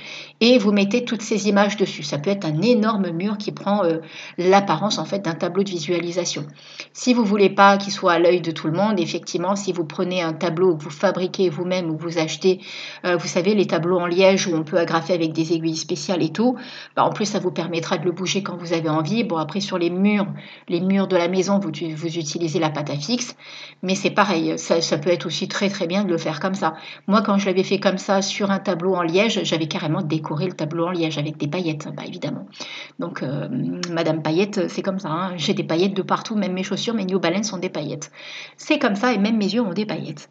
et 0.41 0.59
vous 0.59 0.71
mettez 0.71 1.05
toutes 1.05 1.23
ces 1.23 1.49
images 1.49 1.75
dessus. 1.75 2.03
Ça 2.03 2.19
peut 2.19 2.29
être 2.29 2.45
un 2.45 2.61
énorme 2.61 3.09
mur 3.09 3.37
qui 3.39 3.51
prend 3.51 3.83
euh, 3.83 3.97
l'apparence 4.37 4.99
en 4.99 5.05
fait 5.05 5.19
d'un 5.19 5.33
tableau 5.33 5.63
de 5.63 5.69
visualisation. 5.69 6.45
Si 6.93 7.15
vous 7.15 7.25
voulez 7.25 7.49
pas 7.49 7.77
qu'il 7.77 7.91
soit 7.91 8.13
à 8.13 8.19
l'œil 8.19 8.41
de 8.41 8.51
tout 8.51 8.67
le 8.67 8.73
monde, 8.73 8.99
effectivement, 8.99 9.55
si 9.55 9.73
vous 9.73 9.85
prenez 9.85 10.21
un 10.21 10.33
tableau 10.33 10.75
que 10.77 10.83
vous 10.83 10.91
fabriquez 10.91 11.49
vous-même 11.49 11.89
ou 11.89 11.97
vous 11.97 12.19
achetez, 12.19 12.59
euh, 13.05 13.17
vous 13.17 13.27
savez 13.27 13.55
les 13.55 13.65
tableaux 13.65 13.97
en 13.97 14.05
liège 14.05 14.45
où 14.45 14.55
on 14.55 14.63
peut 14.63 14.77
agrafer 14.77 15.13
avec 15.13 15.33
des 15.33 15.53
aiguilles 15.53 15.75
spéciales 15.77 16.21
et 16.21 16.31
tout, 16.31 16.57
bah, 16.95 17.03
en 17.03 17.09
plus 17.09 17.25
ça 17.25 17.39
vous 17.39 17.51
permettra 17.51 17.97
de 17.97 18.05
le 18.05 18.11
bouger 18.11 18.43
quand 18.43 18.55
vous 18.55 18.73
avez 18.73 18.89
envie. 18.89 19.23
Bon 19.23 19.37
après 19.37 19.62
sur 19.63 19.77
les 19.77 19.89
murs, 19.89 20.27
les 20.67 20.81
murs 20.81 21.07
de 21.07 21.15
la 21.15 21.27
maison, 21.27 21.59
vous, 21.59 21.69
utilisez 21.69 22.59
la 22.59 22.69
pâte 22.69 22.89
à 22.89 22.95
fixe. 22.95 23.35
Mais 23.81 23.95
c'est 23.95 24.11
pareil, 24.11 24.57
ça, 24.57 24.97
peut 24.97 25.09
être 25.09 25.25
aussi 25.25 25.47
très 25.47 25.69
très 25.69 25.87
bien 25.87 26.03
de 26.03 26.09
le 26.09 26.17
faire 26.17 26.39
comme 26.39 26.53
ça. 26.53 26.75
Moi, 27.07 27.21
quand 27.21 27.37
je 27.37 27.45
l'avais 27.45 27.63
fait 27.63 27.79
comme 27.79 27.97
ça 27.97 28.21
sur 28.21 28.51
un 28.51 28.59
tableau 28.59 28.95
en 28.95 29.01
liège, 29.01 29.41
j'avais 29.43 29.67
carrément 29.67 30.01
décoré 30.01 30.45
le 30.45 30.53
tableau 30.53 30.87
en 30.87 30.91
liège 30.91 31.17
avec 31.17 31.37
des 31.37 31.47
paillettes, 31.47 31.87
bah, 31.95 32.03
évidemment. 32.05 32.47
Donc, 32.99 33.23
euh, 33.23 33.47
Madame 33.89 34.21
Paillette, 34.21 34.69
c'est 34.69 34.81
comme 34.81 34.99
ça. 34.99 35.09
Hein. 35.09 35.33
J'ai 35.37 35.53
des 35.53 35.63
paillettes 35.63 35.95
de 35.95 36.01
partout, 36.01 36.35
même 36.35 36.53
mes 36.53 36.63
chaussures, 36.63 36.93
mes 36.93 37.05
New 37.05 37.19
Balance 37.19 37.47
sont 37.47 37.57
des 37.57 37.69
paillettes. 37.69 38.11
C'est 38.57 38.79
comme 38.79 38.95
ça, 38.95 39.13
et 39.13 39.17
même 39.17 39.37
mes 39.37 39.53
yeux 39.53 39.61
ont 39.61 39.73
des 39.73 39.85
paillettes. 39.85 40.29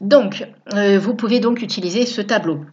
Donc, 0.00 0.46
euh, 0.74 0.98
vous 0.98 1.14
pouvez 1.14 1.40
donc 1.40 1.62
utiliser 1.62 2.06
ce 2.06 2.20
tableau. 2.20 2.64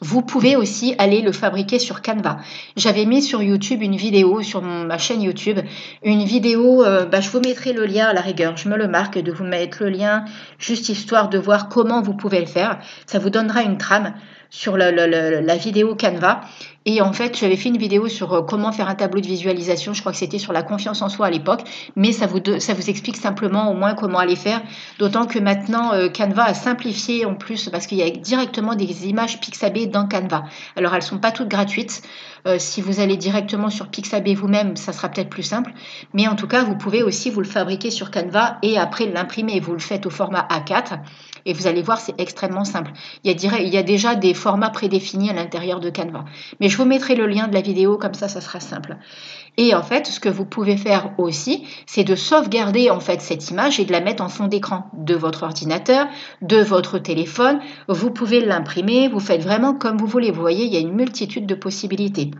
Vous 0.00 0.20
pouvez 0.20 0.56
aussi 0.56 0.94
aller 0.98 1.22
le 1.22 1.32
fabriquer 1.32 1.78
sur 1.78 2.02
Canva. 2.02 2.38
J'avais 2.76 3.06
mis 3.06 3.22
sur 3.22 3.42
YouTube 3.42 3.82
une 3.82 3.96
vidéo, 3.96 4.42
sur 4.42 4.60
ma 4.60 4.98
chaîne 4.98 5.22
YouTube, 5.22 5.58
une 6.02 6.22
vidéo, 6.24 6.84
euh, 6.84 7.06
bah, 7.06 7.20
je 7.20 7.30
vous 7.30 7.40
mettrai 7.40 7.72
le 7.72 7.86
lien 7.86 8.06
à 8.06 8.12
la 8.12 8.20
rigueur, 8.20 8.58
je 8.58 8.68
me 8.68 8.76
le 8.76 8.88
marque 8.88 9.18
de 9.18 9.32
vous 9.32 9.44
mettre 9.44 9.82
le 9.82 9.88
lien, 9.88 10.26
juste 10.58 10.90
histoire 10.90 11.30
de 11.30 11.38
voir 11.38 11.70
comment 11.70 12.02
vous 12.02 12.14
pouvez 12.14 12.40
le 12.40 12.46
faire. 12.46 12.78
Ça 13.06 13.18
vous 13.18 13.30
donnera 13.30 13.62
une 13.62 13.78
trame 13.78 14.12
sur 14.50 14.76
la, 14.76 15.56
vidéo 15.56 15.94
Canva. 15.94 16.42
Et 16.88 17.02
en 17.02 17.12
fait, 17.12 17.36
j'avais 17.36 17.56
fait 17.56 17.68
une 17.68 17.78
vidéo 17.78 18.08
sur 18.08 18.32
euh, 18.32 18.42
comment 18.42 18.70
faire 18.70 18.88
un 18.88 18.94
tableau 18.94 19.20
de 19.20 19.26
visualisation. 19.26 19.92
Je 19.92 20.00
crois 20.00 20.12
que 20.12 20.18
c'était 20.18 20.38
sur 20.38 20.52
la 20.52 20.62
confiance 20.62 21.02
en 21.02 21.08
soi 21.08 21.26
à 21.26 21.30
l'époque. 21.30 21.62
Mais 21.96 22.12
ça 22.12 22.28
vous, 22.28 22.38
explique 22.38 23.16
simplement 23.16 23.70
au 23.70 23.74
moins 23.74 23.94
comment 23.94 24.18
aller 24.18 24.36
faire. 24.36 24.62
D'autant 25.00 25.26
que 25.26 25.40
maintenant, 25.40 25.92
euh, 25.92 26.08
Canva 26.08 26.44
a 26.44 26.54
simplifié 26.54 27.26
en 27.26 27.34
plus 27.34 27.68
parce 27.68 27.88
qu'il 27.88 27.98
y 27.98 28.02
a 28.02 28.10
directement 28.10 28.76
des 28.76 29.08
images 29.08 29.40
Pixabay 29.40 29.86
dans 29.86 30.06
Canva. 30.06 30.44
Alors, 30.76 30.94
elles 30.94 31.02
sont 31.02 31.18
pas 31.18 31.32
toutes 31.32 31.48
gratuites. 31.48 32.02
Euh, 32.46 32.58
si 32.58 32.80
vous 32.80 33.00
allez 33.00 33.16
directement 33.16 33.70
sur 33.70 33.88
Pixabay 33.88 34.34
vous-même, 34.34 34.76
ça 34.76 34.92
sera 34.92 35.08
peut-être 35.08 35.28
plus 35.28 35.42
simple. 35.42 35.72
Mais 36.14 36.28
en 36.28 36.36
tout 36.36 36.46
cas, 36.46 36.62
vous 36.64 36.76
pouvez 36.76 37.02
aussi 37.02 37.30
vous 37.30 37.40
le 37.40 37.46
fabriquer 37.46 37.90
sur 37.90 38.10
Canva 38.10 38.58
et 38.62 38.78
après 38.78 39.06
l'imprimer. 39.06 39.58
Vous 39.60 39.72
le 39.72 39.78
faites 39.78 40.06
au 40.06 40.10
format 40.10 40.46
A4 40.50 41.00
et 41.46 41.52
vous 41.52 41.66
allez 41.66 41.82
voir, 41.82 42.00
c'est 42.00 42.20
extrêmement 42.20 42.64
simple. 42.64 42.92
Il 43.24 43.30
y, 43.30 43.48
a, 43.48 43.60
il 43.60 43.68
y 43.72 43.78
a 43.78 43.82
déjà 43.82 44.16
des 44.16 44.34
formats 44.34 44.70
prédéfinis 44.70 45.30
à 45.30 45.32
l'intérieur 45.32 45.80
de 45.80 45.90
Canva. 45.90 46.24
Mais 46.60 46.68
je 46.68 46.76
vous 46.76 46.84
mettrai 46.84 47.14
le 47.14 47.26
lien 47.26 47.46
de 47.46 47.54
la 47.54 47.60
vidéo, 47.60 47.98
comme 47.98 48.14
ça, 48.14 48.28
ça 48.28 48.40
sera 48.40 48.58
simple. 48.58 48.96
Et 49.56 49.74
en 49.74 49.82
fait, 49.82 50.06
ce 50.06 50.20
que 50.20 50.28
vous 50.28 50.44
pouvez 50.44 50.76
faire 50.76 51.12
aussi, 51.18 51.64
c'est 51.86 52.04
de 52.04 52.14
sauvegarder 52.14 52.90
en 52.90 53.00
fait 53.00 53.22
cette 53.22 53.50
image 53.50 53.80
et 53.80 53.84
de 53.84 53.92
la 53.92 54.00
mettre 54.00 54.22
en 54.22 54.28
fond 54.28 54.48
d'écran 54.48 54.90
de 54.92 55.14
votre 55.14 55.44
ordinateur, 55.44 56.06
de 56.42 56.58
votre 56.58 56.98
téléphone. 56.98 57.60
Vous 57.88 58.10
pouvez 58.10 58.44
l'imprimer, 58.44 59.08
vous 59.08 59.20
faites 59.20 59.42
vraiment 59.42 59.74
comme 59.74 59.96
vous 59.96 60.06
voulez. 60.06 60.30
Vous 60.30 60.42
voyez, 60.42 60.66
il 60.66 60.72
y 60.72 60.76
a 60.76 60.80
une 60.80 60.94
multitude 60.94 61.46
de 61.46 61.54
possibilités. 61.54 62.30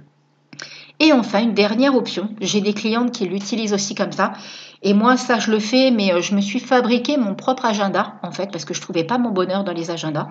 Et 0.99 1.13
enfin, 1.13 1.43
une 1.43 1.55
dernière 1.55 1.95
option, 1.95 2.31
j'ai 2.41 2.63
des 2.63 2.73
clientes 2.73 3.13
qui 3.13 3.27
l'utilisent 3.27 3.75
aussi 3.75 3.95
comme 3.95 4.13
ça. 4.13 4.33
Et 4.83 4.95
moi, 4.95 5.17
ça, 5.17 5.39
je 5.39 5.51
le 5.51 5.59
fais, 5.59 5.91
mais 5.91 6.13
euh, 6.13 6.21
je 6.21 6.35
me 6.35 6.41
suis 6.41 6.61
fabriqué 6.61 7.17
mon 7.17 7.35
propre 7.35 7.65
agenda, 7.65 8.15
en 8.23 8.31
fait, 8.31 8.51
parce 8.51 8.65
que 8.65 8.75
je 8.75 8.81
ne 8.81 8.83
trouvais 8.83 9.05
pas 9.05 9.19
mon 9.19 9.31
bonheur 9.31 9.65
dans 9.65 9.73
les 9.73 9.91
agendas. 9.91 10.29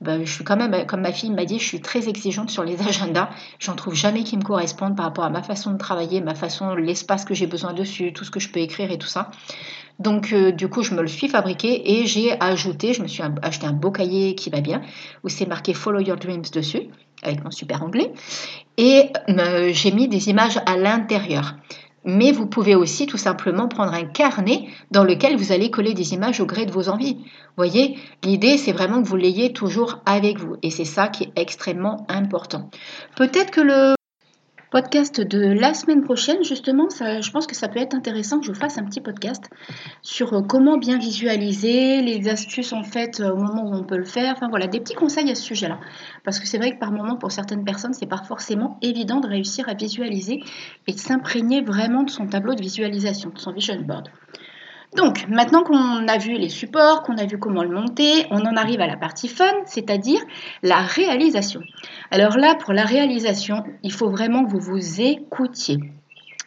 Ben, 0.00 0.24
je 0.24 0.32
suis 0.32 0.42
quand 0.42 0.56
même, 0.56 0.84
comme 0.86 1.02
ma 1.02 1.12
fille 1.12 1.30
m'a 1.30 1.44
dit, 1.44 1.60
je 1.60 1.64
suis 1.64 1.80
très 1.80 2.08
exigeante 2.08 2.50
sur 2.50 2.64
les 2.64 2.80
agendas. 2.88 3.30
J'en 3.60 3.74
trouve 3.74 3.94
jamais 3.94 4.24
qui 4.24 4.36
me 4.36 4.42
correspondent 4.42 4.96
par 4.96 5.06
rapport 5.06 5.24
à 5.24 5.30
ma 5.30 5.42
façon 5.42 5.70
de 5.72 5.78
travailler, 5.78 6.20
ma 6.20 6.34
façon, 6.34 6.74
l'espace 6.74 7.24
que 7.24 7.34
j'ai 7.34 7.46
besoin 7.46 7.72
dessus, 7.72 8.12
tout 8.12 8.24
ce 8.24 8.30
que 8.30 8.40
je 8.40 8.48
peux 8.48 8.60
écrire 8.60 8.90
et 8.90 8.98
tout 8.98 9.06
ça. 9.06 9.30
Donc, 9.98 10.32
euh, 10.32 10.50
du 10.50 10.68
coup, 10.68 10.82
je 10.82 10.94
me 10.94 11.02
le 11.02 11.08
suis 11.08 11.28
fabriqué 11.28 11.98
et 12.00 12.06
j'ai 12.06 12.40
ajouté, 12.40 12.94
je 12.94 13.02
me 13.02 13.06
suis 13.06 13.22
acheté 13.42 13.66
un 13.66 13.72
beau 13.72 13.92
cahier 13.92 14.34
qui 14.34 14.50
va 14.50 14.60
bien, 14.60 14.82
où 15.22 15.28
c'est 15.28 15.46
marqué 15.46 15.74
Follow 15.74 16.00
Your 16.00 16.16
Dreams 16.16 16.46
dessus, 16.52 16.88
avec 17.22 17.44
mon 17.44 17.52
super 17.52 17.82
anglais. 17.82 18.12
Et 18.78 19.10
euh, 19.28 19.70
j'ai 19.72 19.92
mis 19.92 20.08
des 20.08 20.30
images 20.30 20.58
à 20.66 20.76
l'intérieur. 20.76 21.54
Mais 22.04 22.32
vous 22.32 22.46
pouvez 22.46 22.74
aussi 22.74 23.06
tout 23.06 23.16
simplement 23.16 23.68
prendre 23.68 23.94
un 23.94 24.04
carnet 24.04 24.66
dans 24.90 25.04
lequel 25.04 25.36
vous 25.36 25.52
allez 25.52 25.70
coller 25.70 25.94
des 25.94 26.14
images 26.14 26.40
au 26.40 26.46
gré 26.46 26.66
de 26.66 26.72
vos 26.72 26.88
envies. 26.88 27.18
Voyez, 27.56 27.96
l'idée 28.24 28.58
c'est 28.58 28.72
vraiment 28.72 29.02
que 29.02 29.08
vous 29.08 29.16
l'ayez 29.16 29.52
toujours 29.52 30.00
avec 30.06 30.38
vous 30.38 30.56
et 30.62 30.70
c'est 30.70 30.84
ça 30.84 31.08
qui 31.08 31.24
est 31.24 31.32
extrêmement 31.36 32.06
important. 32.08 32.70
Peut-être 33.16 33.50
que 33.50 33.60
le 33.60 33.94
podcast 34.72 35.20
de 35.20 35.52
la 35.52 35.74
semaine 35.74 36.02
prochaine, 36.02 36.42
justement, 36.42 36.88
ça, 36.88 37.20
je 37.20 37.30
pense 37.30 37.46
que 37.46 37.54
ça 37.54 37.68
peut 37.68 37.78
être 37.78 37.94
intéressant 37.94 38.40
que 38.40 38.46
je 38.46 38.54
fasse 38.54 38.78
un 38.78 38.84
petit 38.84 39.02
podcast 39.02 39.50
sur 40.00 40.32
euh, 40.32 40.40
comment 40.40 40.78
bien 40.78 40.96
visualiser, 40.98 42.00
les 42.00 42.26
astuces 42.26 42.72
en 42.72 42.82
fait 42.82 43.20
euh, 43.20 43.32
au 43.32 43.36
moment 43.36 43.64
où 43.66 43.74
on 43.74 43.84
peut 43.84 43.98
le 43.98 44.06
faire. 44.06 44.32
Enfin 44.34 44.48
voilà, 44.48 44.68
des 44.68 44.80
petits 44.80 44.94
conseils 44.94 45.30
à 45.30 45.34
ce 45.34 45.42
sujet-là. 45.42 45.78
Parce 46.24 46.40
que 46.40 46.46
c'est 46.46 46.56
vrai 46.56 46.72
que 46.72 46.78
par 46.78 46.90
moment, 46.90 47.16
pour 47.16 47.30
certaines 47.30 47.64
personnes, 47.64 47.92
c'est 47.92 48.06
pas 48.06 48.22
forcément 48.26 48.78
évident 48.80 49.20
de 49.20 49.28
réussir 49.28 49.68
à 49.68 49.74
visualiser 49.74 50.40
et 50.86 50.92
de 50.92 50.98
s'imprégner 50.98 51.60
vraiment 51.60 52.02
de 52.02 52.10
son 52.10 52.26
tableau 52.26 52.54
de 52.54 52.62
visualisation, 52.62 53.28
de 53.28 53.38
son 53.38 53.52
vision 53.52 53.78
board. 53.82 54.08
Donc, 54.96 55.26
maintenant 55.28 55.62
qu'on 55.62 56.06
a 56.06 56.18
vu 56.18 56.34
les 56.34 56.50
supports, 56.50 57.02
qu'on 57.02 57.16
a 57.16 57.24
vu 57.24 57.38
comment 57.38 57.62
le 57.62 57.70
monter, 57.70 58.26
on 58.30 58.40
en 58.40 58.56
arrive 58.56 58.80
à 58.80 58.86
la 58.86 58.96
partie 58.96 59.28
fun, 59.28 59.52
c'est-à-dire 59.64 60.20
la 60.62 60.80
réalisation. 60.80 61.62
Alors 62.10 62.36
là, 62.36 62.54
pour 62.54 62.74
la 62.74 62.84
réalisation, 62.84 63.64
il 63.82 63.92
faut 63.92 64.10
vraiment 64.10 64.44
que 64.44 64.50
vous 64.50 64.60
vous 64.60 65.00
écoutiez. 65.00 65.78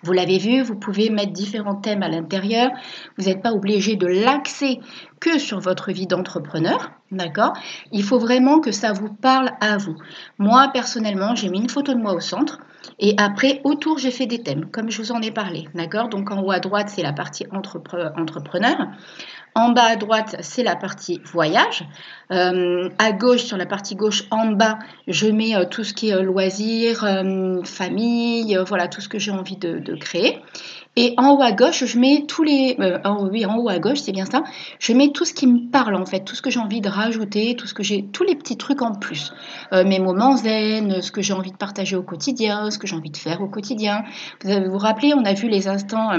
Vous 0.03 0.11
l'avez 0.11 0.37
vu, 0.37 0.61
vous 0.61 0.75
pouvez 0.75 1.09
mettre 1.09 1.31
différents 1.31 1.75
thèmes 1.75 2.03
à 2.03 2.07
l'intérieur. 2.07 2.69
Vous 3.17 3.25
n'êtes 3.25 3.41
pas 3.41 3.53
obligé 3.53 3.95
de 3.95 4.05
l'axer 4.05 4.79
que 5.19 5.39
sur 5.39 5.59
votre 5.59 5.91
vie 5.91 6.05
d'entrepreneur, 6.05 6.91
d'accord? 7.11 7.53
Il 7.91 8.03
faut 8.03 8.19
vraiment 8.19 8.59
que 8.59 8.71
ça 8.71 8.93
vous 8.93 9.11
parle 9.11 9.53
à 9.61 9.77
vous. 9.77 9.95
Moi, 10.37 10.69
personnellement, 10.71 11.33
j'ai 11.33 11.49
mis 11.49 11.57
une 11.57 11.69
photo 11.69 11.95
de 11.95 11.99
moi 11.99 12.13
au 12.13 12.19
centre. 12.19 12.59
Et 12.99 13.15
après, 13.17 13.61
autour, 13.63 13.97
j'ai 13.97 14.11
fait 14.11 14.25
des 14.25 14.41
thèmes, 14.41 14.69
comme 14.71 14.89
je 14.89 15.01
vous 15.01 15.11
en 15.11 15.21
ai 15.21 15.31
parlé. 15.31 15.67
D'accord? 15.73 16.09
Donc 16.09 16.31
en 16.31 16.41
haut 16.41 16.51
à 16.51 16.59
droite, 16.59 16.89
c'est 16.89 17.03
la 17.03 17.13
partie 17.13 17.45
entrepreneur. 17.51 18.87
En 19.57 19.69
bas 19.69 19.85
à 19.85 19.95
droite, 19.95 20.35
c'est 20.41 20.63
la 20.63 20.75
partie 20.75 21.21
voyage. 21.23 21.85
Euh, 22.31 22.89
à 22.97 23.13
gauche, 23.13 23.43
sur 23.43 23.55
la 23.55 23.65
partie 23.65 23.95
gauche, 23.95 24.23
en 24.29 24.47
bas, 24.47 24.79
je 25.07 25.27
mets 25.27 25.55
euh, 25.55 25.63
tout 25.63 25.85
ce 25.85 25.93
qui 25.93 26.09
est 26.09 26.13
euh, 26.13 26.23
loisirs, 26.23 27.07
famille, 27.63 28.59
voilà, 28.67 28.89
tout 28.89 28.99
ce 28.99 29.07
que 29.07 29.17
j'ai 29.17 29.31
envie 29.31 29.55
de, 29.55 29.79
de, 29.79 29.95
créer. 29.95 30.41
Et 30.95 31.13
en 31.17 31.35
haut 31.35 31.41
à 31.41 31.51
gauche, 31.51 31.85
je 31.85 31.99
mets 31.99 32.25
tous 32.27 32.43
les... 32.43 32.77
oui, 33.31 33.45
en 33.45 33.57
haut 33.57 33.69
à 33.69 33.79
gauche, 33.79 33.99
c'est 33.99 34.11
bien 34.11 34.25
ça. 34.25 34.43
Je 34.79 34.93
mets 34.93 35.11
tout 35.11 35.25
ce 35.25 35.33
qui 35.33 35.47
me 35.47 35.69
parle, 35.69 35.95
en 35.95 36.05
fait, 36.05 36.21
tout 36.21 36.35
ce 36.35 36.41
que 36.41 36.49
j'ai 36.49 36.59
envie 36.59 36.81
de 36.81 36.89
rajouter, 36.89 37.55
tout 37.55 37.67
ce 37.67 37.73
que 37.73 37.83
j'ai... 37.83 38.03
Tous 38.03 38.23
les 38.23 38.35
petits 38.35 38.57
trucs 38.57 38.81
en 38.81 38.93
plus. 38.95 39.33
mes 39.71 39.99
moments 39.99 40.37
zen, 40.37 41.01
ce 41.01 41.11
que 41.11 41.21
j'ai 41.21 41.33
envie 41.33 41.51
de 41.51 41.57
partager 41.57 41.95
au 41.95 42.03
quotidien, 42.03 42.71
ce 42.71 42.77
que 42.77 42.87
j'ai 42.87 42.95
envie 42.95 43.09
de 43.09 43.17
faire 43.17 43.41
au 43.41 43.47
quotidien. 43.47 44.03
Vous 44.43 44.71
vous 44.71 44.77
rappelez, 44.77 45.13
on 45.13 45.25
a 45.25 45.33
vu 45.33 45.49
les 45.49 45.67
instants 45.67 46.11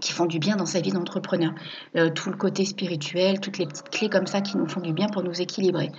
qui 0.00 0.12
font 0.12 0.26
du 0.26 0.38
bien 0.38 0.56
dans 0.56 0.66
sa 0.66 0.80
vie 0.80 0.92
d'entrepreneur. 0.92 1.52
Euh, 1.96 2.10
tout 2.10 2.30
le 2.30 2.36
côté 2.36 2.64
spirituel, 2.64 3.40
toutes 3.40 3.58
les 3.58 3.66
petites 3.66 3.90
clés 3.90 4.08
comme 4.08 4.26
ça 4.26 4.40
qui 4.40 4.56
nous 4.56 4.68
font 4.68 4.80
du 4.80 4.92
bien 4.92 5.08
pour 5.08 5.22
nous 5.22 5.40
équilibrer. 5.40 5.90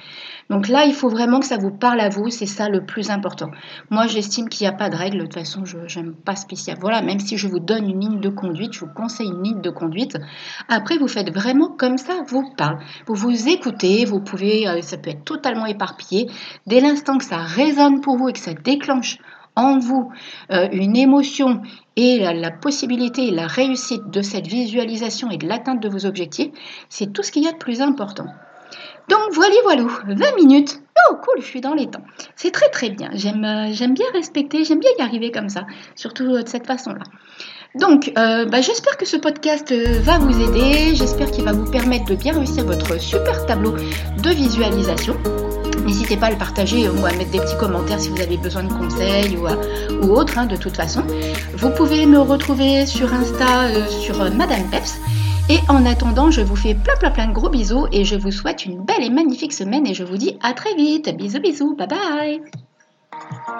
Donc 0.49 0.67
là, 0.67 0.85
il 0.85 0.93
faut 0.93 1.09
vraiment 1.09 1.39
que 1.39 1.45
ça 1.45 1.57
vous 1.57 1.71
parle 1.71 1.99
à 1.99 2.09
vous, 2.09 2.29
c'est 2.29 2.45
ça 2.45 2.69
le 2.69 2.85
plus 2.85 3.09
important. 3.09 3.51
Moi, 3.89 4.07
j'estime 4.07 4.47
qu'il 4.47 4.65
n'y 4.65 4.73
a 4.73 4.77
pas 4.77 4.89
de 4.89 4.95
règle, 4.95 5.17
de 5.17 5.23
toute 5.23 5.33
façon, 5.33 5.65
je 5.65 5.77
n'aime 5.99 6.15
pas 6.15 6.35
spécial. 6.35 6.77
Voilà, 6.79 7.01
même 7.01 7.19
si 7.19 7.37
je 7.37 7.47
vous 7.47 7.59
donne 7.59 7.89
une 7.89 7.99
ligne 7.99 8.19
de 8.19 8.29
conduite, 8.29 8.73
je 8.73 8.81
vous 8.81 8.93
conseille 8.93 9.27
une 9.27 9.43
ligne 9.43 9.61
de 9.61 9.69
conduite. 9.69 10.17
Après, 10.69 10.97
vous 10.97 11.07
faites 11.07 11.33
vraiment 11.33 11.69
comme 11.69 11.97
ça 11.97 12.13
vous 12.27 12.49
parle. 12.55 12.79
Vous 13.07 13.15
vous 13.15 13.49
écoutez, 13.49 14.05
vous 14.05 14.21
pouvez, 14.21 14.67
euh, 14.67 14.81
ça 14.81 14.97
peut 14.97 15.09
être 15.09 15.25
totalement 15.25 15.65
éparpillé. 15.65 16.29
Dès 16.67 16.79
l'instant 16.79 17.17
que 17.17 17.25
ça 17.25 17.37
résonne 17.37 18.01
pour 18.01 18.17
vous 18.17 18.29
et 18.29 18.33
que 18.33 18.39
ça 18.39 18.53
déclenche 18.53 19.17
en 19.59 19.77
vous 19.77 20.11
euh, 20.51 20.67
une 20.71 20.95
émotion 20.95 21.61
et 21.95 22.19
la, 22.19 22.51
possibilité 22.51 23.29
la 23.29 23.45
réussite 23.45 24.09
de 24.09 24.21
cette 24.21 24.47
visualisation 24.47 25.29
et 25.29 25.37
de 25.37 25.47
l'atteinte 25.47 25.81
de 25.81 25.89
vos 25.89 26.05
objectifs, 26.05 26.51
c'est 26.87 27.11
tout 27.11 27.23
ce 27.23 27.31
qu'il 27.31 27.43
y 27.43 27.47
a 27.47 27.51
de 27.51 27.57
plus 27.57 27.81
important. 27.81 28.27
Donc 29.09 29.33
voilà, 29.33 29.55
voilà, 29.63 29.83
20 30.07 30.35
minutes. 30.35 30.81
Oh 31.09 31.15
cool, 31.15 31.41
je 31.41 31.45
suis 31.45 31.61
dans 31.61 31.73
les 31.73 31.87
temps. 31.87 32.03
C'est 32.35 32.51
très 32.51 32.69
très 32.69 32.89
bien. 32.89 33.09
J'aime 33.13 33.43
euh, 33.43 33.87
bien 33.87 34.05
respecter, 34.13 34.63
j'aime 34.63 34.79
bien 34.79 34.91
y 34.97 35.01
arriver 35.01 35.31
comme 35.31 35.49
ça, 35.49 35.65
surtout 35.95 36.35
euh, 36.35 36.43
de 36.43 36.47
cette 36.47 36.67
façon-là. 36.67 37.03
Donc, 37.79 38.11
bah, 38.15 38.61
j'espère 38.61 38.97
que 38.97 39.05
ce 39.05 39.15
podcast 39.15 39.71
va 40.01 40.17
vous 40.17 40.41
aider. 40.41 40.95
J'espère 40.95 41.29
qu'il 41.29 41.43
va 41.43 41.51
vous 41.51 41.69
permettre 41.69 42.05
de 42.05 42.15
bien 42.15 42.33
réussir 42.33 42.65
votre 42.65 42.99
super 42.99 43.45
tableau 43.45 43.73
de 43.73 44.29
visualisation. 44.31 45.15
N'hésitez 45.85 46.17
pas 46.17 46.27
à 46.27 46.31
le 46.31 46.37
partager 46.37 46.87
ou 46.89 47.05
à 47.05 47.11
mettre 47.13 47.31
des 47.31 47.39
petits 47.39 47.57
commentaires 47.57 47.99
si 47.99 48.09
vous 48.09 48.21
avez 48.21 48.37
besoin 48.37 48.63
de 48.63 48.73
conseils 48.73 49.37
ou, 49.37 50.11
autre, 50.11 50.37
hein, 50.37 50.45
de 50.45 50.55
toute 50.55 50.75
façon. 50.75 51.03
Vous 51.55 51.69
pouvez 51.71 52.05
me 52.05 52.19
retrouver 52.19 52.85
sur 52.85 53.13
Insta 53.13 53.63
euh, 53.63 53.87
sur 53.87 54.21
euh, 54.21 54.29
Madame 54.31 54.63
Peps. 54.69 54.99
Et 55.49 55.57
en 55.67 55.85
attendant, 55.85 56.29
je 56.29 56.41
vous 56.41 56.55
fais 56.55 56.75
plein 56.75 56.95
plein 56.99 57.09
plein 57.09 57.27
de 57.27 57.33
gros 57.33 57.49
bisous 57.49 57.87
et 57.91 58.05
je 58.05 58.15
vous 58.15 58.31
souhaite 58.31 58.65
une 58.65 58.83
belle 58.83 59.03
et 59.03 59.09
magnifique 59.09 59.53
semaine 59.53 59.87
et 59.87 59.95
je 59.95 60.03
vous 60.03 60.17
dis 60.17 60.37
à 60.43 60.53
très 60.53 60.75
vite. 60.75 61.09
Bisous 61.17 61.39
bisous, 61.39 61.75
bye 61.75 61.87
bye 61.87 62.41